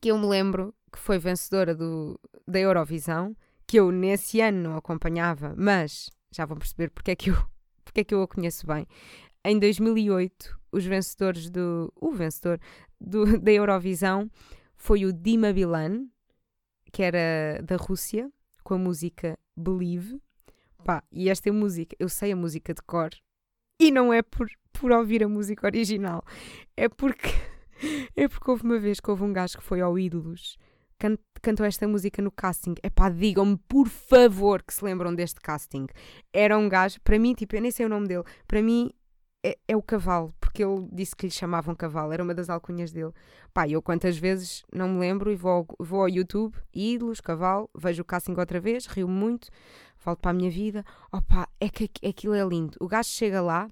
que 0.00 0.12
eu 0.12 0.18
me 0.18 0.26
lembro 0.26 0.72
que 0.92 0.98
foi 0.98 1.18
vencedora 1.18 1.74
do, 1.74 2.20
da 2.46 2.60
Eurovisão 2.60 3.36
que 3.70 3.76
eu 3.76 3.92
nesse 3.92 4.40
ano 4.40 4.70
não 4.70 4.76
acompanhava, 4.76 5.54
mas 5.56 6.10
já 6.32 6.44
vão 6.44 6.58
perceber 6.58 6.90
porque 6.90 7.12
é 7.12 7.14
que 7.14 7.30
eu, 7.30 7.36
porque 7.84 8.00
é 8.00 8.04
que 8.04 8.12
eu 8.12 8.20
a 8.20 8.26
conheço 8.26 8.66
bem. 8.66 8.84
Em 9.44 9.60
2008, 9.60 10.58
os 10.72 10.84
vencedores 10.84 11.48
do. 11.48 11.92
O 11.94 12.10
vencedor 12.10 12.58
do, 13.00 13.24
da 13.38 13.52
Eurovisão 13.52 14.28
foi 14.74 15.04
o 15.04 15.12
Dima 15.12 15.52
Bilan, 15.52 16.08
que 16.92 17.00
era 17.00 17.62
da 17.62 17.76
Rússia, 17.76 18.28
com 18.64 18.74
a 18.74 18.78
música 18.78 19.38
Believe. 19.56 20.20
Pá, 20.84 21.04
e 21.12 21.30
esta 21.30 21.52
música, 21.52 21.94
eu 22.00 22.08
sei 22.08 22.32
a 22.32 22.36
música 22.36 22.74
de 22.74 22.82
cor, 22.82 23.10
e 23.78 23.92
não 23.92 24.12
é 24.12 24.20
por, 24.20 24.50
por 24.72 24.90
ouvir 24.90 25.22
a 25.22 25.28
música 25.28 25.68
original, 25.68 26.24
é 26.76 26.88
porque. 26.88 27.28
É 28.14 28.28
porque 28.28 28.50
houve 28.50 28.62
uma 28.62 28.78
vez 28.78 29.00
que 29.00 29.10
houve 29.10 29.22
um 29.22 29.32
gajo 29.32 29.56
que 29.56 29.64
foi 29.64 29.80
ao 29.80 29.98
Ídolos 29.98 30.58
cantou 31.42 31.66
esta 31.66 31.88
música 31.88 32.20
no 32.22 32.30
casting. 32.30 32.74
Epá, 32.82 33.08
digam-me, 33.08 33.56
por 33.68 33.88
favor, 33.88 34.62
que 34.62 34.74
se 34.74 34.84
lembram 34.84 35.14
deste 35.14 35.40
casting. 35.40 35.86
Era 36.32 36.56
um 36.58 36.68
gajo, 36.68 37.00
para 37.02 37.18
mim, 37.18 37.34
tipo, 37.34 37.56
eu 37.56 37.62
nem 37.62 37.70
sei 37.70 37.86
o 37.86 37.88
nome 37.88 38.06
dele, 38.06 38.24
para 38.46 38.62
mim 38.62 38.92
é, 39.44 39.58
é, 39.66 39.76
o 39.76 39.82
cavalo, 39.82 40.34
porque 40.38 40.62
ele 40.62 40.86
disse 40.92 41.16
que 41.16 41.26
lhe 41.26 41.32
chamavam 41.32 41.74
cavalo, 41.74 42.12
era 42.12 42.22
uma 42.22 42.34
das 42.34 42.50
alcunhas 42.50 42.92
dele. 42.92 43.12
Pá, 43.54 43.66
eu 43.66 43.80
quantas 43.80 44.18
vezes 44.18 44.62
não 44.72 44.88
me 44.88 45.00
lembro 45.00 45.30
e 45.32 45.36
vou, 45.36 45.66
vou 45.78 46.02
ao 46.02 46.08
YouTube, 46.08 46.54
ídolos, 46.74 47.20
cavalo, 47.20 47.70
vejo 47.74 48.02
o 48.02 48.04
casting 48.04 48.34
outra 48.38 48.60
vez, 48.60 48.86
rio 48.86 49.08
muito, 49.08 49.48
volto 50.04 50.20
para 50.20 50.30
a 50.30 50.34
minha 50.34 50.50
vida. 50.50 50.84
Opá, 51.12 51.48
é 51.58 51.68
que 51.68 51.90
aquilo 52.06 52.34
é 52.34 52.44
lindo. 52.44 52.76
O 52.80 52.88
gajo 52.88 53.08
chega 53.08 53.40
lá 53.40 53.70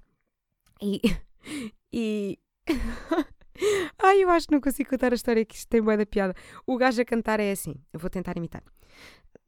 e. 0.81 1.01
e 1.93 2.39
Ai, 4.01 4.23
eu 4.23 4.29
acho 4.29 4.47
que 4.47 4.53
não 4.53 4.61
consigo 4.61 4.89
contar 4.89 5.11
a 5.11 5.15
história 5.15 5.43
que 5.45 5.55
isto 5.55 5.67
tem 5.69 5.81
boa 5.81 5.97
da 5.97 6.05
piada. 6.05 6.33
O 6.65 6.77
gajo 6.77 7.01
a 7.01 7.05
cantar 7.05 7.39
é 7.39 7.51
assim. 7.51 7.75
Eu 7.93 7.99
vou 7.99 8.09
tentar 8.09 8.37
imitar. 8.37 8.63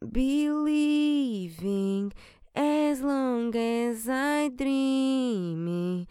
Believing 0.04 1.62
as 2.54 3.00
long 3.02 3.52
as 3.56 4.08
I 4.08 4.50
dream 4.50 6.06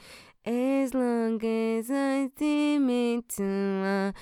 As 0.45 0.93
long 0.93 1.39
as 1.45 1.91
I 1.91 2.31
dream 2.35 2.89
it 2.89 3.43
I, 3.43 4.13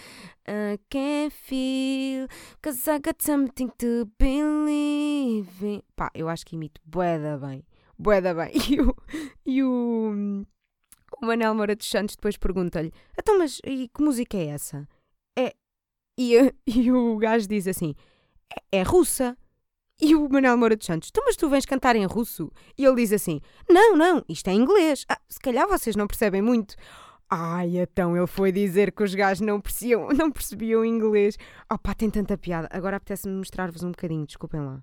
I 0.48 0.78
can 0.90 1.30
feel 1.30 2.26
Cause 2.60 2.88
I 2.88 2.98
got 2.98 3.22
something 3.22 3.70
to 3.78 4.10
believe 4.18 5.62
in. 5.62 5.82
Pá, 5.94 6.10
eu 6.14 6.28
acho 6.28 6.44
que 6.44 6.56
imito 6.56 6.80
boeda 6.84 7.38
bem. 7.38 7.64
Boeda 7.96 8.34
bem. 8.34 8.52
E 8.68 8.80
o, 8.80 8.96
e 9.46 9.62
o 9.62 10.44
o 11.20 11.26
Manel 11.26 11.54
Moura 11.54 11.74
dos 11.74 11.88
Santos 11.88 12.16
depois 12.16 12.36
pergunta-lhe: 12.36 12.92
Então, 13.18 13.38
mas 13.38 13.60
e 13.64 13.88
que 13.88 14.02
música 14.02 14.36
é 14.36 14.46
essa? 14.46 14.88
É. 15.36 15.54
E, 16.18 16.34
e 16.66 16.92
o 16.92 17.16
gajo 17.16 17.46
diz 17.48 17.66
assim: 17.66 17.94
é, 18.72 18.78
é 18.78 18.82
russa. 18.82 19.36
E 20.00 20.14
o 20.14 20.28
Manel 20.28 20.56
Moura 20.56 20.76
dos 20.76 20.86
Santos: 20.86 21.08
Então, 21.10 21.24
mas 21.26 21.36
tu 21.36 21.48
vens 21.48 21.64
cantar 21.64 21.96
em 21.96 22.06
russo? 22.06 22.50
E 22.76 22.84
ele 22.84 22.96
diz 22.96 23.12
assim: 23.12 23.40
Não, 23.68 23.96
não, 23.96 24.24
isto 24.28 24.48
é 24.48 24.52
inglês. 24.52 25.04
Ah, 25.08 25.20
se 25.28 25.40
calhar 25.40 25.66
vocês 25.68 25.96
não 25.96 26.06
percebem 26.06 26.42
muito. 26.42 26.76
Ai, 27.30 27.76
então 27.76 28.16
ele 28.16 28.26
foi 28.26 28.50
dizer 28.50 28.90
que 28.90 29.02
os 29.02 29.14
gajos 29.14 29.46
não 29.46 29.60
percebiam, 29.60 30.08
não 30.16 30.30
percebiam 30.30 30.84
inglês. 30.84 31.36
Oh 31.70 31.78
pá, 31.78 31.94
tem 31.94 32.08
tanta 32.08 32.38
piada. 32.38 32.68
Agora 32.70 32.96
apetece-me 32.96 33.34
mostrar-vos 33.34 33.82
um 33.82 33.90
bocadinho, 33.90 34.26
desculpem 34.26 34.60
lá. 34.60 34.82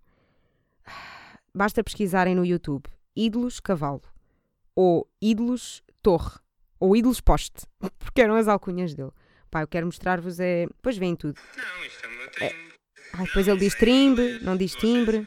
Basta 1.55 1.83
pesquisarem 1.83 2.35
no 2.35 2.45
YouTube 2.45 2.83
Ídolos 3.15 3.59
Cavalo 3.59 4.01
ou 4.75 5.09
Ídolos 5.21 5.81
Torre 6.05 6.37
ou 6.79 6.95
Ídolos 6.95 7.19
Poste, 7.19 7.65
porque 7.97 8.21
eram 8.21 8.35
as 8.35 8.47
alcunhas 8.47 8.93
dele. 8.93 9.09
Pá, 9.49 9.61
eu 9.61 9.67
quero 9.67 9.87
mostrar-vos 9.87 10.39
é. 10.39 10.67
Depois 10.67 10.99
vem 10.99 11.15
tudo. 11.15 11.39
Não, 11.57 11.83
isto 11.83 12.05
é 12.05 12.07
o 12.07 12.11
meu 12.11 12.29
timbre. 12.29 12.45
É... 12.45 12.55
Ah, 13.13 13.23
depois 13.23 13.47
ele 13.47 13.59
diz 13.59 13.73
timbre, 13.73 14.39
não 14.43 14.55
diz 14.55 14.75
timbre. 14.75 15.25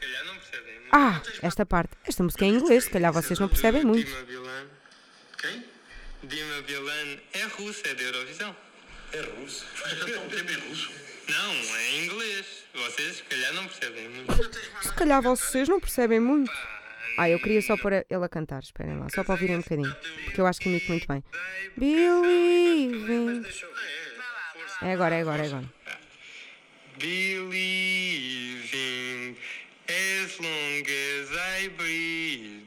Ah, 0.89 1.21
esta 1.41 1.65
parte. 1.65 1.97
Esta 2.05 2.23
música 2.23 2.45
é 2.45 2.47
em 2.47 2.55
inglês, 2.55 2.85
se 2.85 2.89
calhar 2.89 3.11
vocês 3.11 3.37
não 3.39 3.49
percebem 3.49 3.83
muito. 3.83 4.05
Dima 4.05 4.23
Bilan. 4.23 4.67
Quem? 5.37 5.65
Dima 6.23 6.61
Bilan 6.61 7.17
é 7.33 7.43
russo, 7.57 7.81
é 7.85 7.93
da 7.93 8.01
Eurovisão. 8.01 8.55
É 9.11 9.21
russo? 9.21 9.65
Então 10.07 10.25
o 10.25 10.29
tema 10.29 10.51
é 10.51 10.69
russo? 10.69 10.91
Não, 11.27 11.75
é 11.75 11.91
em 11.91 12.05
inglês. 12.05 12.45
Vocês 12.73 13.17
se 13.17 13.23
calhar 13.23 13.53
não 13.53 13.67
percebem 13.67 14.09
muito. 14.09 14.33
Se 14.81 14.93
calhar 14.93 15.21
vocês 15.21 15.67
não 15.67 15.79
percebem 15.79 16.19
muito. 16.21 16.51
Ah, 17.21 17.29
eu 17.29 17.37
queria 17.37 17.61
só 17.61 17.75
pôr 17.75 17.91
ele 17.91 18.05
a 18.09 18.29
cantar, 18.29 18.63
esperem 18.63 18.97
lá, 18.97 19.09
só 19.13 19.25
para 19.25 19.33
ouvirem 19.33 19.57
um 19.57 19.59
bocadinho, 19.59 19.93
porque 20.23 20.39
eu 20.39 20.47
acho 20.47 20.57
que 20.61 20.69
imito 20.69 20.89
muito 20.89 21.05
bem. 21.05 21.21
Believing. 21.75 23.43
É 24.81 24.93
agora, 24.93 25.15
é 25.15 25.19
agora, 25.19 25.43
é 25.43 25.47
agora. 25.47 25.65
Believing 26.97 27.59
as 29.89 30.39
long 30.39 30.81
as 30.87 31.29
I 31.35 31.67
breathe, 31.77 32.63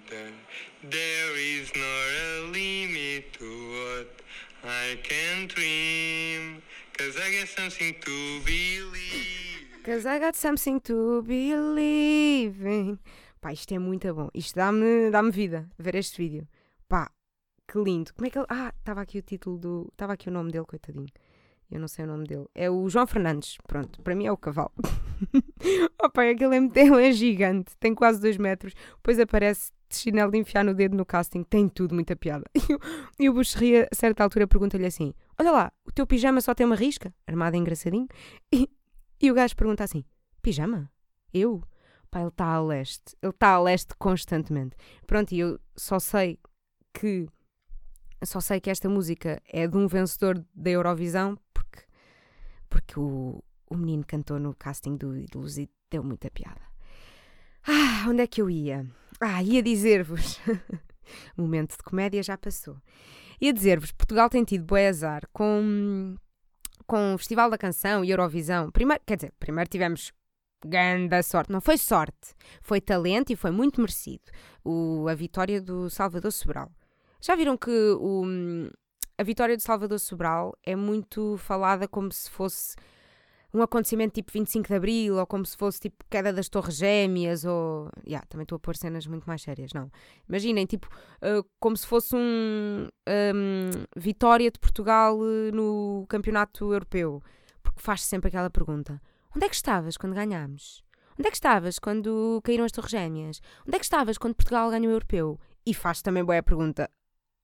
there 0.83 1.35
is 1.39 1.73
not 1.75 2.11
a 2.13 2.43
limit 2.53 3.33
to 3.39 3.47
what 3.73 4.23
I 4.63 4.99
can 5.03 5.47
dream. 5.47 6.61
Cause 6.99 7.17
I 7.17 7.31
got 7.41 7.49
something 7.49 7.95
to 7.95 8.41
believe. 8.45 9.81
Cause 9.83 10.05
I 10.05 10.19
got 10.19 10.37
something 10.37 10.79
to 10.83 11.23
believe 11.23 12.67
in. 12.67 12.99
Pá, 13.43 13.53
isto 13.53 13.75
é 13.75 13.79
muito 13.79 14.15
bom. 14.15 14.29
Isto 14.33 14.55
dá-me 14.55 15.11
dá 15.11 15.21
vida 15.23 15.69
ver 15.77 15.97
este 15.97 16.17
vídeo. 16.23 16.49
Pá, 16.89 17.11
que 17.67 17.77
lindo. 17.77 18.15
Como 18.15 18.25
é 18.25 18.31
que 18.31 18.39
ele. 18.39 18.47
Ah, 18.49 18.73
estava 18.79 19.01
aqui 19.01 19.19
o 19.19 19.23
título 19.23 19.59
do. 19.59 19.89
Estava 19.91 20.13
aqui 20.13 20.29
o 20.29 20.33
nome 20.33 20.53
dele, 20.53 20.65
coitadinho. 20.65 21.09
Eu 21.69 21.81
não 21.81 21.89
sei 21.89 22.05
o 22.05 22.09
nome 22.09 22.25
dele. 22.25 22.47
É 22.55 22.71
o 22.71 22.89
João 22.89 23.05
Fernandes. 23.05 23.59
Pronto, 23.67 24.01
para 24.01 24.15
mim 24.15 24.27
é 24.27 24.33
o 24.33 24.37
cavalo. 24.37 24.71
oh, 26.01 26.09
pai, 26.11 26.31
aquele 26.31 26.55
é, 26.55 26.59
ele 26.59 27.09
é 27.09 27.11
gigante. 27.11 27.77
Tem 27.81 27.93
quase 27.93 28.21
2 28.21 28.37
metros. 28.37 28.75
Depois 28.95 29.19
aparece 29.19 29.73
de 29.89 29.97
chinelo 29.97 30.31
de 30.31 30.39
enfiar 30.39 30.65
no 30.65 30.73
dedo 30.73 30.97
no 30.97 31.05
casting. 31.05 31.43
Tem 31.43 31.69
tudo, 31.69 31.97
muita 31.97 32.15
piada. 32.15 32.45
E 33.19 33.29
o 33.29 33.33
Bush 33.33 33.55
ria, 33.55 33.89
a 33.91 33.95
certa 33.95 34.23
altura, 34.23 34.47
pergunta-lhe 34.47 34.87
assim: 34.87 35.13
Olha 35.37 35.51
lá, 35.51 35.73
o 35.85 35.91
teu 35.91 36.07
pijama 36.07 36.41
só 36.41 36.55
tem 36.55 36.65
uma 36.65 36.77
risca? 36.77 37.13
Armado 37.27 37.57
engraçadinho. 37.57 38.07
E, 38.53 38.69
e 39.21 39.33
o 39.33 39.35
gajo 39.35 39.57
pergunta 39.57 39.83
assim: 39.83 40.05
Pijama? 40.41 40.89
Eu? 41.35 41.61
Pá, 42.13 42.21
ele 42.21 42.29
está 42.29 42.45
a 42.45 42.63
leste. 42.63 43.17
Ele 43.23 43.31
está 43.31 43.55
a 43.55 43.61
leste 43.61 43.95
constantemente. 43.99 44.77
Pronto, 45.07 45.33
e 45.33 45.41
eu 45.41 45.59
só 45.75 45.99
sei 45.99 46.39
que. 46.93 47.27
Só 48.23 48.39
sei 48.39 48.61
que 48.61 48.71
esta 48.71 48.89
música 48.89 49.43
é 49.49 49.67
de 49.67 49.77
um 49.77 49.89
vencedor 49.89 50.45
da 50.55 50.71
Eurovisão 50.71 51.37
porque, 51.53 51.81
porque 52.69 53.01
o, 53.01 53.43
o 53.69 53.77
menino 53.77 54.05
cantou 54.07 54.39
no 54.39 54.55
casting 54.55 54.97
do 54.97 55.17
Ídolos 55.17 55.59
e 55.59 55.69
deu 55.91 56.05
muita 56.05 56.31
piada. 56.31 56.61
Ah, 57.67 58.07
onde 58.09 58.23
é 58.23 58.27
que 58.27 58.41
eu 58.43 58.49
ia? 58.49 58.87
Ah, 59.19 59.43
ia 59.43 59.63
dizer-vos. 59.63 60.39
o 61.37 61.41
momento 61.43 61.77
de 61.77 61.83
comédia 61.83 62.23
já 62.23 62.37
passou. 62.37 62.77
Ia 63.41 63.53
dizer-vos: 63.55 63.91
Portugal 63.91 64.29
tem 64.29 64.45
tido 64.45 64.65
boa 64.65 64.87
azar 64.87 65.23
com, 65.33 66.15
com 66.87 67.15
o 67.15 67.19
Festival 67.19 67.51
da 67.51 67.59
Canção 67.59 68.05
e 68.05 68.11
Eurovisão. 68.11 68.71
Primeiro, 68.71 69.03
quer 69.05 69.17
dizer, 69.17 69.33
primeiro 69.41 69.71
tivemos 69.71 70.13
grande 70.69 71.23
sorte. 71.23 71.53
Não 71.53 71.61
foi 71.61 71.79
sorte, 71.79 72.35
foi 72.61 72.81
talento 72.81 73.33
e 73.33 73.37
foi 73.37 73.51
muito 73.51 73.81
merecido. 73.81 74.25
O, 74.65 75.07
a 75.09 75.15
vitória 75.15 75.61
do 75.61 75.91
Salvador 75.91 76.33
Sobral. 76.33 76.71
Já 77.21 77.37
viram 77.37 77.57
que 77.57 77.71
o, 77.71 78.25
a 79.17 79.23
vitória 79.23 79.57
do 79.57 79.63
Salvador 79.63 79.99
Sobral 79.99 80.57
é 80.65 80.75
muito 80.75 81.37
falada 81.39 81.87
como 81.87 82.11
se 82.11 82.29
fosse 82.31 82.75
um 83.55 83.61
acontecimento 83.61 84.15
tipo 84.15 84.33
25 84.33 84.69
de 84.69 84.75
Abril, 84.75 85.17
ou 85.17 85.27
como 85.27 85.45
se 85.45 85.57
fosse 85.57 85.81
tipo 85.81 86.05
queda 86.09 86.33
das 86.33 86.49
Torres 86.49 86.77
Gêmeas, 86.77 87.45
ou. 87.45 87.91
Yeah, 88.07 88.27
também 88.27 88.45
estou 88.45 88.57
a 88.57 88.59
pôr 88.59 88.77
cenas 88.77 89.07
muito 89.07 89.25
mais 89.25 89.43
sérias, 89.43 89.73
não. 89.75 89.91
Imaginem, 90.29 90.65
tipo, 90.65 90.89
uh, 91.19 91.47
como 91.61 91.77
se 91.77 91.87
fosse 91.87 92.17
um, 92.17 92.89
um 93.09 93.71
vitória 93.95 94.51
de 94.51 94.59
Portugal 94.59 95.19
uh, 95.19 95.53
no 95.53 96.07
Campeonato 96.09 96.73
Europeu. 96.73 97.23
Porque 97.63 97.81
faz 97.81 98.03
sempre 98.03 98.29
aquela 98.29 98.49
pergunta: 98.49 99.01
onde 99.35 99.47
é 99.47 99.49
que 99.49 99.55
estavas 99.55 99.97
quando 99.97 100.15
ganhámos? 100.15 100.83
Onde 101.19 101.29
é 101.29 101.31
que 101.31 101.37
estavas 101.37 101.79
quando 101.79 102.41
caíram 102.43 102.65
as 102.65 102.73
Torres 102.73 102.91
Gêmeas? 102.91 103.41
Onde 103.67 103.77
é 103.77 103.79
que 103.79 103.85
estavas 103.85 104.17
quando 104.19 104.35
Portugal 104.35 104.71
ganhou 104.71 104.89
o 104.89 104.95
Europeu? 104.95 105.39
E 105.65 105.75
faz 105.75 106.03
também 106.03 106.25
boa 106.25 106.39
a 106.39 106.43
pergunta: 106.43 106.91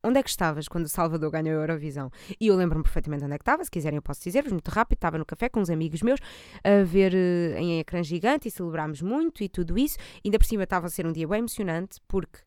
onde 0.03 0.19
é 0.19 0.23
que 0.23 0.31
estavas 0.31 0.69
quando 0.69 0.87
o 0.87 0.89
Salvador 0.89 1.31
ganhou 1.31 1.59
a 1.59 1.63
Eurovisão? 1.63 2.11
E 2.41 2.49
eu 2.49 2.57
lembro-me 2.57 2.83
perfeitamente 2.83 3.25
onde 3.25 3.35
é 3.35 3.39
que 3.39 3.43
estava, 3.43 3.63
se 3.65 3.71
quiserem 3.71 3.97
eu 3.97 4.03
posso 4.03 4.23
dizer-vos, 4.23 4.53
muito 4.53 4.69
rápido, 4.69 4.97
estava 4.97 5.19
no 5.19 5.27
café 5.27 5.49
com 5.49 5.61
uns 5.61 5.71
amigos 5.71 6.03
meus, 6.03 6.21
a 6.65 6.83
ver 6.83 7.13
uh, 7.13 7.59
em 7.59 7.81
ecrã 7.81 8.03
gigante 8.03 8.49
e 8.49 8.51
celebrámos 8.51 9.03
muito 9.03 9.43
e 9.43 9.49
tudo 9.49 9.79
isso. 9.79 9.99
E 10.25 10.29
ainda 10.29 10.39
por 10.39 10.47
cima 10.47 10.65
estava 10.65 10.87
a 10.87 10.91
ser 10.91 11.07
um 11.07 11.13
dia 11.13 11.29
bem 11.29 11.41
emocionante, 11.41 12.01
porque 12.09 12.39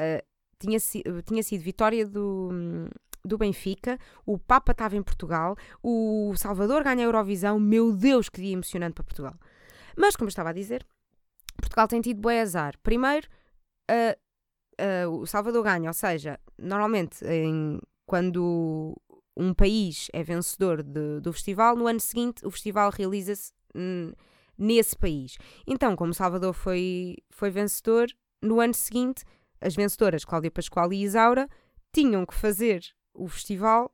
uh, 0.00 0.31
tinha, 0.62 0.78
tinha 1.24 1.42
sido 1.42 1.62
vitória 1.62 2.06
do... 2.06 2.50
do 3.24 3.38
Benfica, 3.38 3.98
o 4.26 4.36
Papa 4.36 4.72
estava 4.72 4.96
em 4.96 5.02
Portugal, 5.02 5.56
o 5.82 6.34
Salvador 6.36 6.82
ganha 6.82 7.02
a 7.02 7.08
Eurovisão, 7.08 7.60
meu 7.60 7.92
Deus, 7.92 8.28
que 8.28 8.40
dia 8.40 8.52
emocionante 8.52 8.94
para 8.94 9.04
Portugal. 9.04 9.34
Mas, 9.96 10.16
como 10.16 10.26
eu 10.26 10.30
estava 10.30 10.50
a 10.50 10.52
dizer, 10.52 10.84
Portugal 11.56 11.86
tem 11.86 12.00
tido 12.00 12.20
bom 12.20 12.30
azar. 12.30 12.74
Primeiro, 12.82 13.28
uh, 13.90 15.06
uh, 15.06 15.20
o 15.20 15.26
Salvador 15.26 15.62
ganha, 15.62 15.88
ou 15.88 15.94
seja, 15.94 16.40
normalmente 16.58 17.24
em, 17.24 17.78
quando 18.06 18.96
um 19.36 19.54
país 19.54 20.08
é 20.12 20.22
vencedor 20.22 20.82
de, 20.82 21.20
do 21.20 21.32
festival, 21.32 21.76
no 21.76 21.86
ano 21.86 22.00
seguinte 22.00 22.44
o 22.44 22.50
festival 22.50 22.90
realiza-se 22.90 23.52
nesse 24.58 24.96
país. 24.96 25.38
Então, 25.66 25.96
como 25.96 26.12
Salvador 26.12 26.52
foi, 26.52 27.16
foi 27.30 27.50
vencedor, 27.50 28.08
no 28.42 28.60
ano 28.60 28.74
seguinte 28.74 29.24
as 29.62 29.74
vencedoras 29.74 30.24
Cláudia 30.24 30.50
Pascoal 30.50 30.92
e 30.92 31.02
Isaura 31.02 31.48
tinham 31.92 32.26
que 32.26 32.34
fazer 32.34 32.82
o 33.14 33.28
festival 33.28 33.92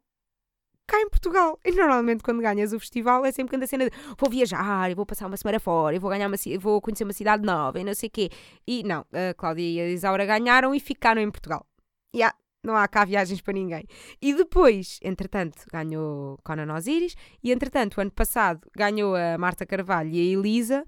cá 0.86 1.00
em 1.00 1.08
Portugal. 1.08 1.58
E 1.64 1.70
normalmente 1.72 2.22
quando 2.22 2.40
ganhas 2.40 2.72
o 2.72 2.80
festival 2.80 3.24
é 3.24 3.30
sempre 3.30 3.54
quando 3.54 3.64
a 3.64 3.66
cena 3.66 3.90
de 3.90 3.96
vou 4.18 4.30
viajar, 4.30 4.94
vou 4.94 5.04
passar 5.04 5.26
uma 5.26 5.36
semana 5.36 5.60
fora, 5.60 5.94
eu 5.94 6.00
vou, 6.00 6.10
ganhar 6.10 6.26
uma, 6.26 6.36
vou 6.58 6.80
conhecer 6.80 7.04
uma 7.04 7.12
cidade 7.12 7.44
nova 7.44 7.78
e 7.78 7.84
não 7.84 7.94
sei 7.94 8.08
o 8.08 8.12
quê. 8.12 8.30
E 8.66 8.82
não, 8.82 9.04
a 9.12 9.34
Cláudia 9.34 9.62
e 9.62 9.80
a 9.80 9.88
Isaura 9.90 10.24
ganharam 10.24 10.74
e 10.74 10.80
ficaram 10.80 11.20
em 11.20 11.30
Portugal. 11.30 11.66
Yeah, 12.14 12.34
não 12.64 12.74
há 12.74 12.88
cá 12.88 13.04
viagens 13.04 13.40
para 13.40 13.52
ninguém. 13.52 13.84
E 14.20 14.34
depois, 14.34 14.98
entretanto, 15.02 15.64
ganhou 15.70 16.38
Conan 16.42 16.74
Osiris 16.74 17.14
e 17.42 17.52
entretanto, 17.52 17.98
o 17.98 18.00
ano 18.00 18.10
passado, 18.10 18.66
ganhou 18.74 19.14
a 19.14 19.36
Marta 19.36 19.66
Carvalho 19.66 20.10
e 20.10 20.20
a 20.20 20.38
Elisa 20.38 20.84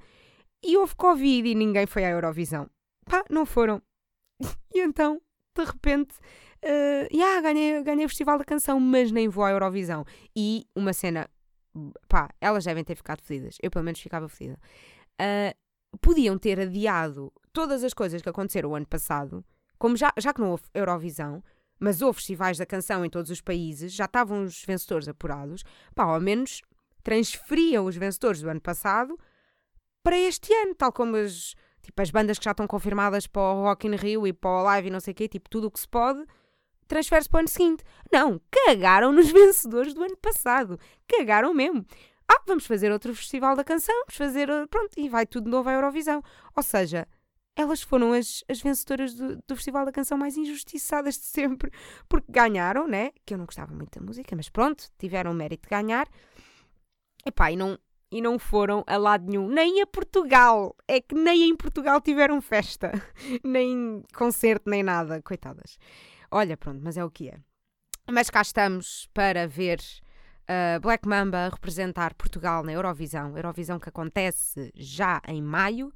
e 0.65 0.77
houve 0.77 0.95
Covid 0.95 1.49
e 1.49 1.55
ninguém 1.55 1.87
foi 1.87 2.05
à 2.05 2.11
Eurovisão. 2.11 2.69
Pá, 3.05 3.25
não 3.31 3.45
foram. 3.45 3.83
E 4.73 4.81
então, 4.81 5.21
de 5.57 5.65
repente, 5.65 6.15
uh, 6.65 7.13
yeah, 7.13 7.41
ganhei, 7.41 7.83
ganhei 7.83 8.07
o 8.07 8.09
Festival 8.09 8.39
da 8.39 8.45
Canção, 8.45 8.79
mas 8.79 9.11
nem 9.11 9.29
vou 9.29 9.45
à 9.45 9.51
Eurovisão. 9.51 10.05
E 10.35 10.65
uma 10.77 10.93
cena, 10.93 11.29
pá, 12.09 12.31
elas 12.41 12.65
devem 12.65 12.85
ter 12.85 12.95
ficado 12.95 13.21
fedidas. 13.21 13.57
Eu, 13.61 13.71
pelo 13.71 13.85
menos, 13.85 14.01
ficava 14.01 14.29
fedida. 14.29 14.59
Uh, 15.21 15.99
podiam 16.01 16.39
ter 16.39 16.61
adiado 16.61 17.33
todas 17.53 17.83
as 17.83 17.93
coisas 17.93 18.23
que 18.23 18.29
aconteceram 18.29 18.71
o 18.71 18.75
ano 18.75 18.87
passado, 18.87 19.45
como 19.79 19.97
já, 19.97 20.13
já 20.19 20.33
que 20.33 20.41
não 20.41 20.51
houve 20.51 20.65
Eurovisão, 20.73 21.43
mas 21.79 22.03
houve 22.03 22.19
festivais 22.19 22.59
da 22.59 22.67
canção 22.67 23.05
em 23.05 23.11
todos 23.11 23.31
os 23.31 23.41
países, 23.41 23.93
já 23.93 24.05
estavam 24.05 24.45
os 24.45 24.65
vencedores 24.65 25.09
apurados, 25.09 25.65
pá, 25.95 26.05
ao 26.05 26.21
menos 26.21 26.61
transferiam 27.03 27.87
os 27.87 27.97
vencedores 27.97 28.43
do 28.43 28.51
ano 28.51 28.61
passado 28.61 29.19
para 30.03 30.19
este 30.19 30.53
ano, 30.53 30.75
tal 30.75 30.93
como 30.93 31.17
as, 31.17 31.55
tipo, 31.91 32.01
as 32.01 32.11
bandas 32.11 32.39
que 32.39 32.45
já 32.45 32.53
estão 32.53 32.67
confirmadas 32.67 33.27
para 33.27 33.43
o 33.43 33.63
Rock 33.65 33.87
in 33.87 33.97
Rio 33.97 34.27
e 34.27 34.33
para 34.33 34.51
o 34.51 34.63
Live 34.63 34.89
e 34.89 34.91
não 34.91 35.01
sei 35.01 35.13
o 35.13 35.15
quê, 35.15 35.29
tipo, 35.29 35.51
tudo 35.51 35.67
o 35.67 35.71
que 35.71 35.81
se 35.81 35.89
pode, 35.89 36.25
transfere-se 36.87 37.29
para 37.29 37.39
o 37.39 37.41
ano 37.41 37.49
seguinte. 37.49 37.85
Não, 38.13 38.41
cagaram 38.51 39.13
nos 39.13 39.31
vencedores 39.33 39.93
do 39.93 40.03
ano 40.03 40.17
passado. 40.17 40.79
Cagaram 41.09 41.53
mesmo. 41.53 41.85
Ah, 42.29 42.41
vamos 42.47 42.65
fazer 42.65 42.93
outro 42.93 43.15
festival 43.15 43.57
da 43.57 43.65
canção, 43.65 43.95
vamos 44.03 44.17
fazer, 44.17 44.49
pronto, 44.69 44.93
e 44.97 45.09
vai 45.09 45.27
tudo 45.27 45.45
de 45.45 45.51
novo 45.51 45.69
à 45.69 45.73
Eurovisão. 45.73 46.23
Ou 46.55 46.63
seja, 46.63 47.09
elas 47.57 47.83
foram 47.83 48.13
as, 48.13 48.45
as 48.49 48.61
vencedoras 48.61 49.15
do, 49.15 49.37
do 49.47 49.57
Festival 49.57 49.85
da 49.85 49.91
Canção 49.91 50.17
mais 50.17 50.37
injustiçadas 50.37 51.17
de 51.17 51.25
sempre, 51.25 51.73
porque 52.09 52.31
ganharam, 52.31 52.87
né? 52.87 53.11
Que 53.27 53.35
eu 53.35 53.39
não 53.39 53.47
gostava 53.47 53.75
muito 53.75 53.99
da 53.99 54.07
música, 54.07 54.37
mas 54.37 54.49
pronto, 54.49 54.85
tiveram 54.97 55.33
o 55.33 55.35
mérito 55.35 55.69
de 55.69 55.71
ganhar. 55.71 56.09
Epá, 57.27 57.51
e 57.51 57.57
não, 57.57 57.77
e 58.11 58.21
não 58.21 58.39
foram 58.39 58.83
a 58.87 58.97
lado 58.97 59.27
nenhum, 59.31 59.49
nem 59.49 59.81
a 59.83 59.87
Portugal. 59.87 60.75
É 60.89 61.01
que 61.01 61.15
nem 61.15 61.51
em 61.51 61.57
Portugal 61.57 62.01
tiveram 62.01 62.41
festa, 62.41 62.93
nem 63.45 64.03
concerto, 64.15 64.69
nem 64.69 64.83
nada, 64.83 65.23
coitadas. 65.23 65.79
Olha, 66.31 66.57
pronto, 66.57 66.81
mas 66.83 66.97
é 66.97 67.05
o 67.05 67.11
que 67.11 67.29
é. 67.29 67.39
Mas 68.11 68.29
cá 68.29 68.43
estamos 68.43 69.09
para 69.15 69.47
ver 69.47 69.79
uh, 70.43 70.81
Black 70.81 71.07
Mamba 71.07 71.49
representar 71.49 72.15
Portugal 72.15 72.65
na 72.65 72.73
Eurovisão. 72.73 73.37
Eurovisão 73.37 73.79
que 73.79 73.89
acontece 73.89 74.73
já 74.75 75.21
em 75.29 75.41
maio, 75.41 75.93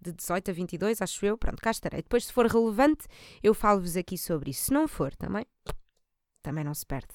de 0.00 0.12
18 0.12 0.50
a 0.50 0.54
22, 0.54 1.02
acho 1.02 1.26
eu. 1.26 1.36
Pronto, 1.36 1.60
cá 1.60 1.70
estarei. 1.70 2.02
Depois, 2.02 2.26
se 2.26 2.32
for 2.32 2.46
relevante, 2.46 3.06
eu 3.42 3.52
falo-vos 3.54 3.96
aqui 3.96 4.16
sobre 4.16 4.50
isso. 4.50 4.66
Se 4.66 4.72
não 4.72 4.86
for, 4.86 5.14
também, 5.16 5.44
também 6.42 6.64
não 6.64 6.74
se 6.74 6.86
perde. 6.86 7.14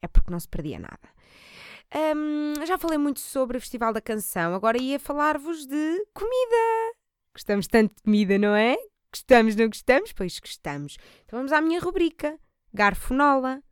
É 0.00 0.08
porque 0.08 0.30
não 0.30 0.40
se 0.40 0.48
perdia 0.48 0.78
nada. 0.78 1.08
Um, 1.94 2.64
já 2.64 2.78
falei 2.78 2.96
muito 2.96 3.20
sobre 3.20 3.58
o 3.58 3.60
Festival 3.60 3.92
da 3.92 4.00
Canção, 4.00 4.54
agora 4.54 4.80
ia 4.80 4.98
falar-vos 4.98 5.66
de 5.66 6.06
comida. 6.14 6.96
Gostamos 7.34 7.66
tanto 7.66 7.94
de 7.96 8.02
comida, 8.02 8.38
não 8.38 8.54
é? 8.56 8.76
Gostamos, 9.12 9.54
não 9.54 9.66
gostamos? 9.66 10.12
Pois 10.12 10.38
gostamos. 10.38 10.96
Então 11.24 11.38
vamos 11.38 11.52
à 11.52 11.60
minha 11.60 11.80
rubrica: 11.80 12.38
Garfonola. 12.72 13.62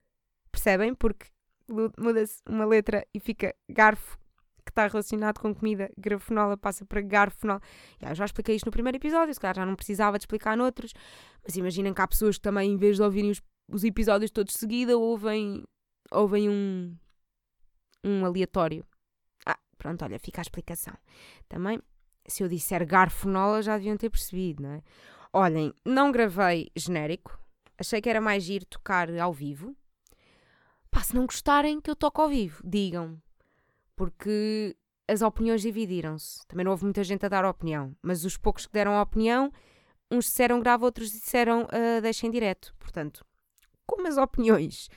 Percebem? 0.52 0.94
Porque 0.94 1.26
muda-se 1.98 2.42
uma 2.46 2.64
letra 2.64 3.06
e 3.14 3.20
fica 3.20 3.54
garfo, 3.68 4.18
que 4.64 4.70
está 4.70 4.86
relacionado 4.86 5.38
com 5.38 5.54
comida, 5.54 5.90
grafonola 5.96 6.56
passa 6.56 6.84
para 6.84 7.00
garfonola. 7.00 7.60
Já, 8.00 8.10
eu 8.10 8.14
já 8.14 8.24
expliquei 8.24 8.56
isto 8.56 8.66
no 8.66 8.72
primeiro 8.72 8.98
episódio, 8.98 9.32
se 9.32 9.40
calhar 9.40 9.56
já 9.56 9.64
não 9.64 9.76
precisava 9.76 10.18
de 10.18 10.22
explicar 10.22 10.56
noutros, 10.56 10.92
mas 11.42 11.56
imaginem 11.56 11.94
que 11.94 12.02
há 12.02 12.08
pessoas 12.08 12.36
que 12.36 12.42
também, 12.42 12.72
em 12.72 12.76
vez 12.76 12.96
de 12.96 13.02
ouvirem 13.02 13.30
os, 13.30 13.40
os 13.70 13.84
episódios 13.84 14.30
todos 14.30 14.52
de 14.52 14.58
seguida, 14.58 14.98
ouvem, 14.98 15.62
ouvem 16.10 16.48
um, 16.48 16.94
um 18.04 18.24
aleatório. 18.24 18.84
Ah, 19.46 19.58
pronto, 19.78 20.04
olha, 20.04 20.18
fica 20.18 20.40
a 20.40 20.42
explicação. 20.42 20.94
Também, 21.48 21.80
se 22.26 22.42
eu 22.42 22.48
disser 22.48 22.86
garfonola, 22.86 23.62
já 23.62 23.76
deviam 23.76 23.96
ter 23.96 24.10
percebido, 24.10 24.62
não 24.62 24.70
é? 24.70 24.82
Olhem, 25.32 25.72
não 25.84 26.10
gravei 26.10 26.70
genérico, 26.74 27.38
achei 27.78 28.00
que 28.00 28.08
era 28.08 28.20
mais 28.20 28.42
giro 28.42 28.64
tocar 28.66 29.08
ao 29.18 29.32
vivo. 29.32 29.76
Pá, 30.90 31.02
se 31.02 31.14
não 31.14 31.24
gostarem 31.24 31.80
que 31.80 31.88
eu 31.88 31.94
toque 31.94 32.20
ao 32.20 32.28
vivo, 32.28 32.60
digam. 32.64 33.20
Porque 33.94 34.76
as 35.06 35.22
opiniões 35.22 35.62
dividiram-se. 35.62 36.46
Também 36.46 36.64
não 36.64 36.72
houve 36.72 36.84
muita 36.84 37.04
gente 37.04 37.24
a 37.24 37.28
dar 37.28 37.44
opinião, 37.44 37.94
mas 38.02 38.24
os 38.24 38.36
poucos 38.36 38.66
que 38.66 38.72
deram 38.72 38.92
a 38.96 39.02
opinião, 39.02 39.52
uns 40.10 40.24
disseram 40.26 40.60
grave, 40.60 40.84
outros 40.84 41.10
disseram 41.10 41.62
uh, 41.64 42.00
deixem 42.00 42.30
direto. 42.30 42.74
Portanto, 42.78 43.24
como 43.86 44.06
as 44.08 44.16
opiniões 44.16 44.88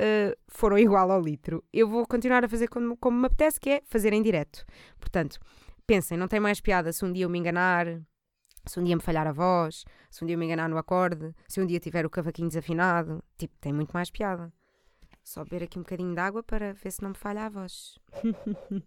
uh, 0.00 0.36
foram 0.48 0.78
igual 0.78 1.10
ao 1.10 1.20
litro, 1.20 1.64
eu 1.72 1.88
vou 1.88 2.06
continuar 2.06 2.44
a 2.44 2.48
fazer 2.48 2.68
como, 2.68 2.96
como 2.96 3.18
me 3.18 3.26
apetece, 3.26 3.60
que 3.60 3.70
é 3.70 3.82
fazer 3.86 4.12
em 4.12 4.22
direto. 4.22 4.64
Portanto, 4.98 5.38
pensem, 5.86 6.16
não 6.16 6.28
tem 6.28 6.40
mais 6.40 6.60
piada 6.60 6.92
se 6.92 7.04
um 7.04 7.12
dia 7.12 7.24
eu 7.24 7.30
me 7.30 7.38
enganar, 7.38 7.86
se 8.66 8.80
um 8.80 8.84
dia 8.84 8.96
me 8.96 9.02
falhar 9.02 9.26
a 9.26 9.32
voz, 9.32 9.84
se 10.10 10.24
um 10.24 10.26
dia 10.26 10.36
me 10.36 10.46
enganar 10.46 10.68
no 10.68 10.78
acorde, 10.78 11.34
se 11.46 11.60
um 11.60 11.66
dia 11.66 11.80
tiver 11.80 12.06
o 12.06 12.10
cavaquinho 12.10 12.48
desafinado, 12.48 13.22
tipo, 13.36 13.54
tem 13.60 13.72
muito 13.72 13.92
mais 13.92 14.10
piada. 14.10 14.52
Só 15.22 15.44
beber 15.44 15.62
aqui 15.64 15.78
um 15.78 15.82
bocadinho 15.82 16.14
de 16.14 16.20
água 16.20 16.42
para 16.42 16.74
ver 16.74 16.90
se 16.90 17.02
não 17.02 17.10
me 17.10 17.16
falha 17.16 17.46
a 17.46 17.48
voz. 17.48 17.98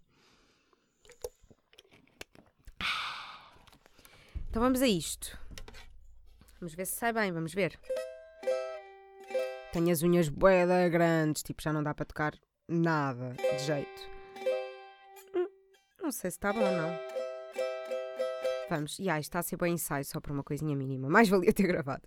então 4.50 4.62
vamos 4.62 4.82
a 4.82 4.88
isto. 4.88 5.38
Vamos 6.60 6.76
ver 6.76 6.86
se 6.86 6.96
sai 6.96 7.14
bem, 7.14 7.32
vamos 7.32 7.54
ver. 7.54 7.80
Tenho 9.78 9.92
as 9.92 10.02
unhas 10.02 10.28
boeda 10.28 10.90
grandes, 10.90 11.44
tipo, 11.44 11.62
já 11.62 11.72
não 11.72 11.84
dá 11.84 11.94
para 11.94 12.04
tocar 12.04 12.34
nada 12.68 13.36
de 13.36 13.60
jeito. 13.60 14.10
Hum, 15.36 15.48
não 16.02 16.12
sei 16.12 16.32
se 16.32 16.38
está 16.38 16.52
bom 16.52 16.66
ou 16.66 16.72
não. 16.72 17.00
Vamos, 18.72 18.98
e 18.98 19.08
ai, 19.08 19.20
está 19.20 19.38
a 19.38 19.44
ser 19.44 19.56
bem 19.56 19.76
ensaio 19.76 20.04
só 20.04 20.20
por 20.20 20.32
uma 20.32 20.44
coisinha 20.44 20.76
mínima. 20.76 21.08
Mais 21.08 21.30
valia 21.30 21.54
ter 21.54 21.68
gravado. 21.68 22.02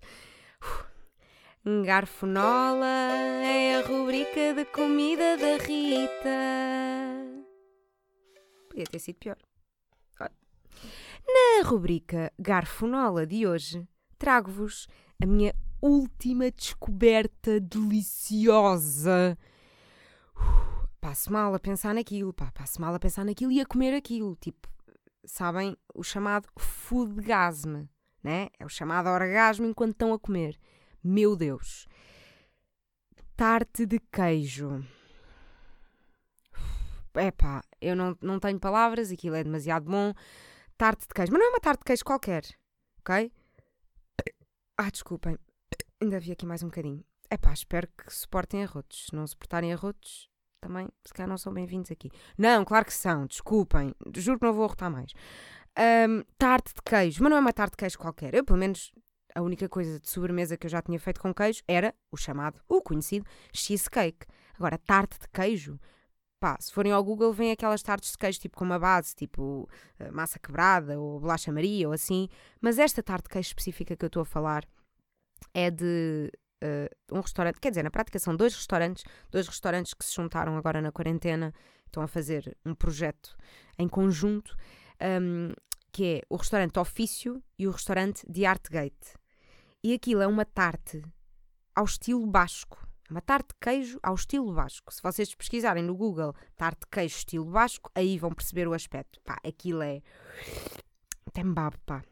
Garfonola 1.84 2.86
é 3.44 3.76
a 3.76 3.86
rubrica 3.86 4.52
de 4.52 4.64
comida 4.64 5.36
da 5.36 5.56
Rita. 5.64 6.40
Podia 8.68 8.84
ter 8.86 8.98
sido 8.98 9.14
pior. 9.20 9.38
Na 10.18 11.68
rubrica 11.68 12.32
Garfonola 12.36 13.24
de 13.24 13.46
hoje, 13.46 13.86
trago-vos 14.18 14.88
a 15.22 15.26
minha 15.26 15.54
última 15.80 16.50
descoberta 16.50 17.60
deliciosa. 17.60 19.36
Uh, 20.36 20.88
passo 21.00 21.32
mal 21.32 21.54
a 21.54 21.58
pensar 21.58 21.94
naquilo, 21.94 22.32
pá, 22.32 22.50
passo 22.52 22.80
mal 22.80 22.94
a 22.94 22.98
pensar 22.98 23.24
naquilo 23.24 23.52
e 23.52 23.60
a 23.60 23.66
comer 23.66 23.94
aquilo. 23.94 24.36
Tipo, 24.36 24.68
sabem, 25.24 25.76
o 25.94 26.02
chamado 26.02 26.48
foodgasm, 26.58 27.88
né? 28.22 28.48
É 28.58 28.64
o 28.64 28.68
chamado 28.68 29.08
orgasmo 29.08 29.66
enquanto 29.66 29.92
estão 29.92 30.12
a 30.12 30.18
comer. 30.18 30.58
Meu 31.02 31.34
Deus. 31.34 31.86
Tarte 33.36 33.86
de 33.86 33.98
queijo. 33.98 34.84
Epá, 37.14 37.64
eu 37.80 37.96
não, 37.96 38.16
não 38.20 38.38
tenho 38.38 38.60
palavras, 38.60 39.10
aquilo 39.10 39.34
é 39.34 39.42
demasiado 39.42 39.90
bom. 39.90 40.12
Tarte 40.76 41.08
de 41.08 41.14
queijo, 41.14 41.32
mas 41.32 41.40
não 41.40 41.46
é 41.46 41.50
uma 41.50 41.60
tarte 41.60 41.80
de 41.80 41.84
queijo 41.84 42.04
qualquer, 42.04 42.44
ok? 43.00 43.32
Ah, 44.76 44.90
desculpem, 44.90 45.36
ainda 46.00 46.16
havia 46.16 46.32
aqui 46.32 46.46
mais 46.46 46.62
um 46.62 46.66
bocadinho. 46.66 47.04
Epá, 47.30 47.52
espero 47.52 47.86
que 47.86 48.12
suportem 48.12 48.64
arrotos. 48.64 49.06
Se 49.06 49.14
não 49.14 49.26
suportarem 49.26 49.72
arrotos, 49.72 50.28
também, 50.60 50.88
se 51.04 51.12
calhar 51.12 51.28
não 51.28 51.38
são 51.38 51.52
bem-vindos 51.52 51.90
aqui. 51.90 52.10
Não, 52.36 52.64
claro 52.64 52.84
que 52.84 52.92
são, 52.92 53.26
desculpem, 53.26 53.94
juro 54.16 54.38
que 54.38 54.46
não 54.46 54.52
vou 54.52 54.64
arrotar 54.64 54.90
mais. 54.90 55.12
Um, 55.78 56.24
tarte 56.36 56.74
de 56.74 56.82
queijo, 56.82 57.22
mas 57.22 57.30
não 57.30 57.36
é 57.36 57.40
uma 57.40 57.52
tarte 57.52 57.72
de 57.72 57.76
queijo 57.76 57.98
qualquer. 57.98 58.34
Eu, 58.34 58.44
pelo 58.44 58.58
menos, 58.58 58.90
a 59.34 59.42
única 59.42 59.68
coisa 59.68 60.00
de 60.00 60.10
sobremesa 60.10 60.56
que 60.56 60.66
eu 60.66 60.70
já 60.70 60.82
tinha 60.82 60.98
feito 60.98 61.20
com 61.20 61.32
queijo 61.32 61.62
era 61.68 61.94
o 62.10 62.16
chamado, 62.16 62.60
o 62.68 62.82
conhecido, 62.82 63.26
cheesecake. 63.52 64.26
Agora, 64.54 64.76
tarte 64.76 65.18
de 65.18 65.28
queijo, 65.28 65.78
pá, 66.40 66.56
se 66.60 66.72
forem 66.72 66.92
ao 66.92 67.04
Google, 67.04 67.32
vêm 67.32 67.52
aquelas 67.52 67.82
tartes 67.82 68.10
de 68.12 68.18
queijo 68.18 68.40
tipo 68.40 68.58
com 68.58 68.64
uma 68.64 68.78
base, 68.78 69.14
tipo 69.14 69.68
uh, 70.00 70.12
massa 70.12 70.38
quebrada 70.38 70.98
ou 70.98 71.20
bolacha 71.20 71.52
Maria 71.52 71.86
ou 71.86 71.94
assim. 71.94 72.28
Mas 72.60 72.78
esta 72.78 73.02
tarte 73.02 73.24
de 73.24 73.30
queijo 73.30 73.48
específica 73.48 73.96
que 73.96 74.04
eu 74.04 74.08
estou 74.08 74.22
a 74.22 74.26
falar 74.26 74.66
é 75.54 75.70
de 75.70 76.30
uh, 76.62 77.16
um 77.16 77.20
restaurante, 77.20 77.60
quer 77.60 77.70
dizer, 77.70 77.82
na 77.82 77.90
prática 77.90 78.18
são 78.18 78.36
dois 78.36 78.54
restaurantes, 78.54 79.04
dois 79.30 79.46
restaurantes 79.46 79.94
que 79.94 80.04
se 80.04 80.14
juntaram 80.14 80.56
agora 80.56 80.80
na 80.80 80.92
quarentena, 80.92 81.52
estão 81.86 82.02
a 82.02 82.08
fazer 82.08 82.56
um 82.64 82.74
projeto 82.74 83.36
em 83.78 83.88
conjunto, 83.88 84.56
um, 85.22 85.52
que 85.92 86.04
é 86.04 86.22
o 86.28 86.36
restaurante 86.36 86.78
Ofício 86.78 87.42
e 87.58 87.66
o 87.66 87.70
restaurante 87.70 88.24
de 88.30 88.44
Artgate. 88.44 89.14
E 89.82 89.92
aquilo 89.94 90.22
é 90.22 90.26
uma 90.26 90.44
tarte 90.44 91.02
ao 91.74 91.84
estilo 91.84 92.26
basco. 92.26 92.86
É 93.08 93.12
uma 93.12 93.20
tarte 93.20 93.48
de 93.48 93.54
queijo 93.60 93.98
ao 94.02 94.14
estilo 94.14 94.52
basco. 94.52 94.92
Se 94.92 95.02
vocês 95.02 95.34
pesquisarem 95.34 95.82
no 95.82 95.96
Google 95.96 96.34
tarte 96.56 96.82
de 96.82 96.86
queijo 96.86 97.16
estilo 97.16 97.46
basco, 97.46 97.90
aí 97.94 98.18
vão 98.18 98.30
perceber 98.30 98.68
o 98.68 98.72
aspecto. 98.72 99.20
Pá, 99.22 99.38
aquilo 99.44 99.82
é. 99.82 100.00
Tem 101.32 101.44
babo, 101.44 101.76
pá. 101.84 102.04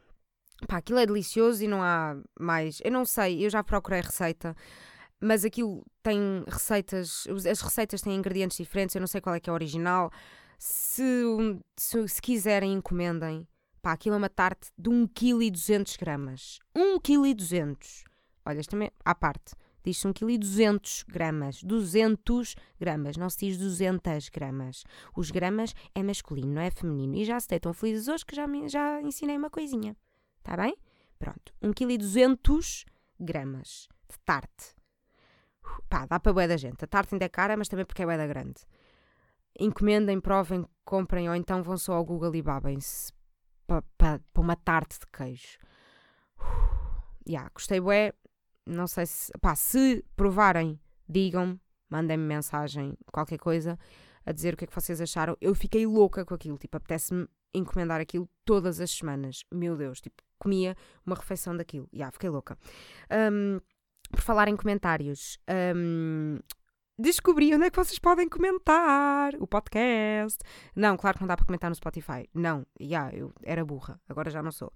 Pá, 0.66 0.79
aquilo 0.79 0.99
é 0.99 1.07
delicioso 1.07 1.62
e 1.62 1.68
não 1.68 1.83
há 1.83 2.16
mais. 2.38 2.81
Eu 2.85 2.90
não 2.90 3.05
sei, 3.05 3.44
eu 3.44 3.51
já 3.51 3.62
procurei 3.62 4.01
receita, 4.01 4.57
mas 5.21 5.44
aquilo 5.44 5.85
tem 6.03 6.44
receitas. 6.49 7.27
As 7.51 7.61
receitas 7.61 8.03
têm 8.03 8.16
ingredientes 8.16 8.57
diferentes, 8.57 8.94
eu 8.94 9.01
não 9.01 9.07
sei 9.07 9.21
qual 9.21 9.35
é 9.35 9.40
que 9.40 9.49
é 9.49 9.53
a 9.53 9.55
original. 9.55 10.11
Se, 10.59 11.03
se, 11.77 12.09
se 12.09 12.21
quiserem, 12.21 12.73
encomendem. 12.73 13.47
Pá, 13.81 13.92
aquilo 13.92 14.16
é 14.16 14.18
uma 14.18 14.29
tarte 14.29 14.71
de 14.77 14.90
1,2 14.90 15.97
kg. 15.97 16.35
1,2 16.77 17.37
kg. 17.37 17.79
Olha, 18.44 18.61
isto 18.61 18.71
também 18.71 18.90
à 19.05 19.14
parte. 19.14 19.55
Diz-se 19.85 20.09
1,2 20.09 21.05
kg. 21.05 21.64
200 21.64 22.57
gramas. 22.81 23.16
Não 23.16 23.31
se 23.31 23.47
diz 23.47 23.57
200 23.57 24.29
gramas. 24.31 24.83
Os 25.16 25.31
gramas 25.31 25.73
é 25.94 26.03
masculino, 26.03 26.55
não 26.55 26.62
é 26.62 26.71
feminino. 26.71 27.14
E 27.14 27.25
já 27.25 27.38
se 27.38 27.49
deitam 27.49 27.73
felizes 27.73 28.09
hoje 28.09 28.27
que 28.27 28.35
já, 28.35 28.47
já 28.66 29.01
ensinei 29.01 29.37
uma 29.37 29.49
coisinha. 29.49 29.97
Está 30.49 30.57
bem? 30.57 30.75
Pronto. 31.19 31.53
1,2 31.63 32.39
kg 32.39 32.91
gramas 33.21 33.87
de 34.11 34.19
tarte. 34.25 34.75
Pá, 35.91 36.07
dá 36.07 36.19
para 36.19 36.33
bué 36.33 36.49
da 36.49 36.57
gente. 36.57 36.83
A 36.83 36.89
tarte 36.89 37.15
ainda 37.15 37.27
é 37.27 37.29
cara, 37.29 37.55
mas 37.55 37.69
também 37.69 37.85
porque 37.85 38.03
é 38.03 38.07
bué 38.07 38.17
da 38.17 38.27
grande. 38.27 38.63
Encomendem, 39.61 40.19
provem, 40.19 40.65
comprem 40.87 41.29
ou 41.29 41.35
então 41.35 41.63
vão 41.63 41.77
só 41.77 41.93
ao 41.93 42.05
Google 42.05 42.35
e 42.35 42.41
babem-se 42.41 43.13
para 43.67 43.83
pa, 43.99 44.21
pa 44.33 44.41
uma 44.41 44.57
tarte 44.57 45.01
de 45.01 45.07
queijo. 45.09 45.59
Já, 47.27 47.33
yeah, 47.33 47.51
gostei 47.53 47.79
bué. 47.79 48.15
Não 48.65 48.87
sei 48.87 49.05
se... 49.05 49.31
Pá, 49.43 49.55
se 49.55 50.03
provarem, 50.17 50.81
digam-me, 51.07 51.61
mandem-me 51.91 52.25
mensagem, 52.25 52.97
qualquer 53.13 53.39
coisa, 53.39 53.79
a 54.25 54.33
dizer 54.33 54.55
o 54.55 54.57
que 54.57 54.65
é 54.65 54.67
que 54.67 54.75
vocês 54.75 54.99
acharam. 54.99 55.37
Eu 55.43 55.55
fiquei 55.55 55.87
louca 55.87 56.25
com 56.25 56.33
aquilo. 56.33 56.57
Tipo, 56.57 56.79
apetece-me 56.79 57.29
encomendar 57.53 58.01
aquilo 58.01 58.27
todas 58.47 58.81
as 58.81 58.91
semanas. 58.91 59.45
Meu 59.53 59.77
Deus, 59.77 60.01
tipo, 60.01 60.23
comia 60.38 60.77
uma 61.05 61.16
refeição 61.16 61.57
daquilo. 61.57 61.88
Já, 61.92 61.98
yeah, 61.98 62.12
fiquei 62.12 62.29
louca. 62.29 62.59
Um, 63.33 63.61
por 64.11 64.20
falar 64.20 64.48
em 64.48 64.57
comentários, 64.57 65.38
um, 65.77 66.38
descobri 66.98 67.55
onde 67.55 67.66
é 67.66 67.70
que 67.70 67.77
vocês 67.77 67.98
podem 67.98 68.29
comentar 68.29 69.35
o 69.38 69.46
podcast. 69.46 70.38
Não, 70.74 70.96
claro 70.96 71.18
que 71.18 71.22
não 71.22 71.29
dá 71.29 71.37
para 71.37 71.46
comentar 71.46 71.70
no 71.70 71.77
Spotify. 71.77 72.29
Não, 72.35 72.66
já, 72.81 72.87
yeah, 72.87 73.16
eu 73.16 73.33
era 73.42 73.64
burra, 73.64 74.01
agora 74.09 74.31
já 74.31 74.42
não 74.42 74.51
sou. 74.51 74.72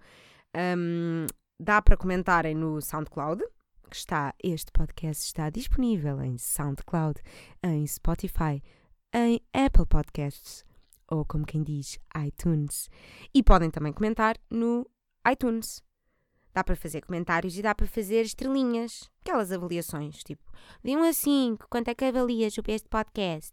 Um, 0.55 1.27
dá 1.59 1.81
para 1.81 1.97
comentarem 1.97 2.55
no 2.55 2.81
SoundCloud, 2.81 3.43
que 3.89 3.97
está, 3.97 4.35
este 4.43 4.71
podcast 4.73 5.25
está 5.25 5.51
disponível 5.51 6.21
em 6.23 6.39
SoundCloud, 6.39 7.21
em 7.63 7.87
Spotify, 7.87 8.63
em 9.13 9.41
Apple 9.53 9.87
Podcasts, 9.87 10.65
ou 11.09 11.25
como 11.25 11.45
quem 11.45 11.63
diz, 11.63 11.99
iTunes. 12.27 12.89
E 13.35 13.43
podem 13.43 13.71
também 13.71 13.93
comentar 13.93 14.37
no 14.51 14.87
iTunes. 15.31 15.83
Dá 16.55 16.63
para 16.63 16.77
fazer 16.77 17.01
comentários 17.01 17.57
e 17.57 17.63
dá 17.63 17.75
para 17.75 17.87
fazer 17.87 18.23
estrelinhas, 18.23 19.11
aquelas 19.23 19.51
avaliações, 19.51 20.23
tipo, 20.23 20.43
de 20.85 20.95
1 20.95 21.03
a 21.03 21.13
5, 21.13 21.67
quanto 21.69 21.89
é 21.89 21.95
que 21.95 22.05
avalias 22.05 22.55
este 22.69 22.89
podcast? 22.89 23.53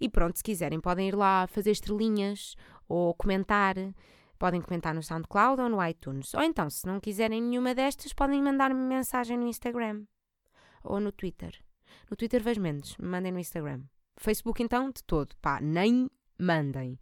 E 0.00 0.08
pronto, 0.08 0.36
se 0.36 0.42
quiserem, 0.42 0.80
podem 0.80 1.08
ir 1.08 1.14
lá 1.14 1.46
fazer 1.46 1.70
estrelinhas 1.70 2.56
ou 2.88 3.14
comentar. 3.14 3.76
Podem 4.36 4.60
comentar 4.60 4.94
no 4.94 5.02
SoundCloud 5.02 5.60
ou 5.62 5.68
no 5.68 5.86
iTunes. 5.86 6.34
Ou 6.34 6.42
então, 6.42 6.68
se 6.70 6.86
não 6.86 6.98
quiserem 6.98 7.42
nenhuma 7.42 7.74
destas, 7.74 8.12
podem 8.12 8.42
mandar-me 8.42 8.80
mensagem 8.80 9.36
no 9.36 9.46
Instagram 9.46 10.04
ou 10.82 10.98
no 10.98 11.12
Twitter. 11.12 11.62
No 12.10 12.16
Twitter 12.16 12.42
vejo 12.42 12.60
menos, 12.60 12.96
me 12.96 13.06
mandem 13.06 13.32
no 13.32 13.38
Instagram. 13.38 13.82
Facebook, 14.16 14.62
então, 14.62 14.90
de 14.90 15.04
todo. 15.04 15.36
Pá, 15.40 15.60
nem 15.60 16.10
mandem. 16.38 16.98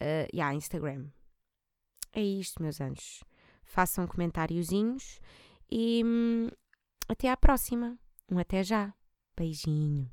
Uh, 0.00 0.26
e 0.32 0.36
yeah, 0.36 0.54
Instagram. 0.54 1.06
É 2.12 2.22
isto, 2.22 2.62
meus 2.62 2.80
anjos. 2.80 3.22
Façam 3.72 4.06
comentáriozinhos 4.06 5.18
e 5.70 6.02
hum, 6.04 6.48
até 7.08 7.30
à 7.30 7.36
próxima. 7.38 7.98
Um 8.30 8.38
até 8.38 8.62
já. 8.62 8.92
Beijinho. 9.34 10.12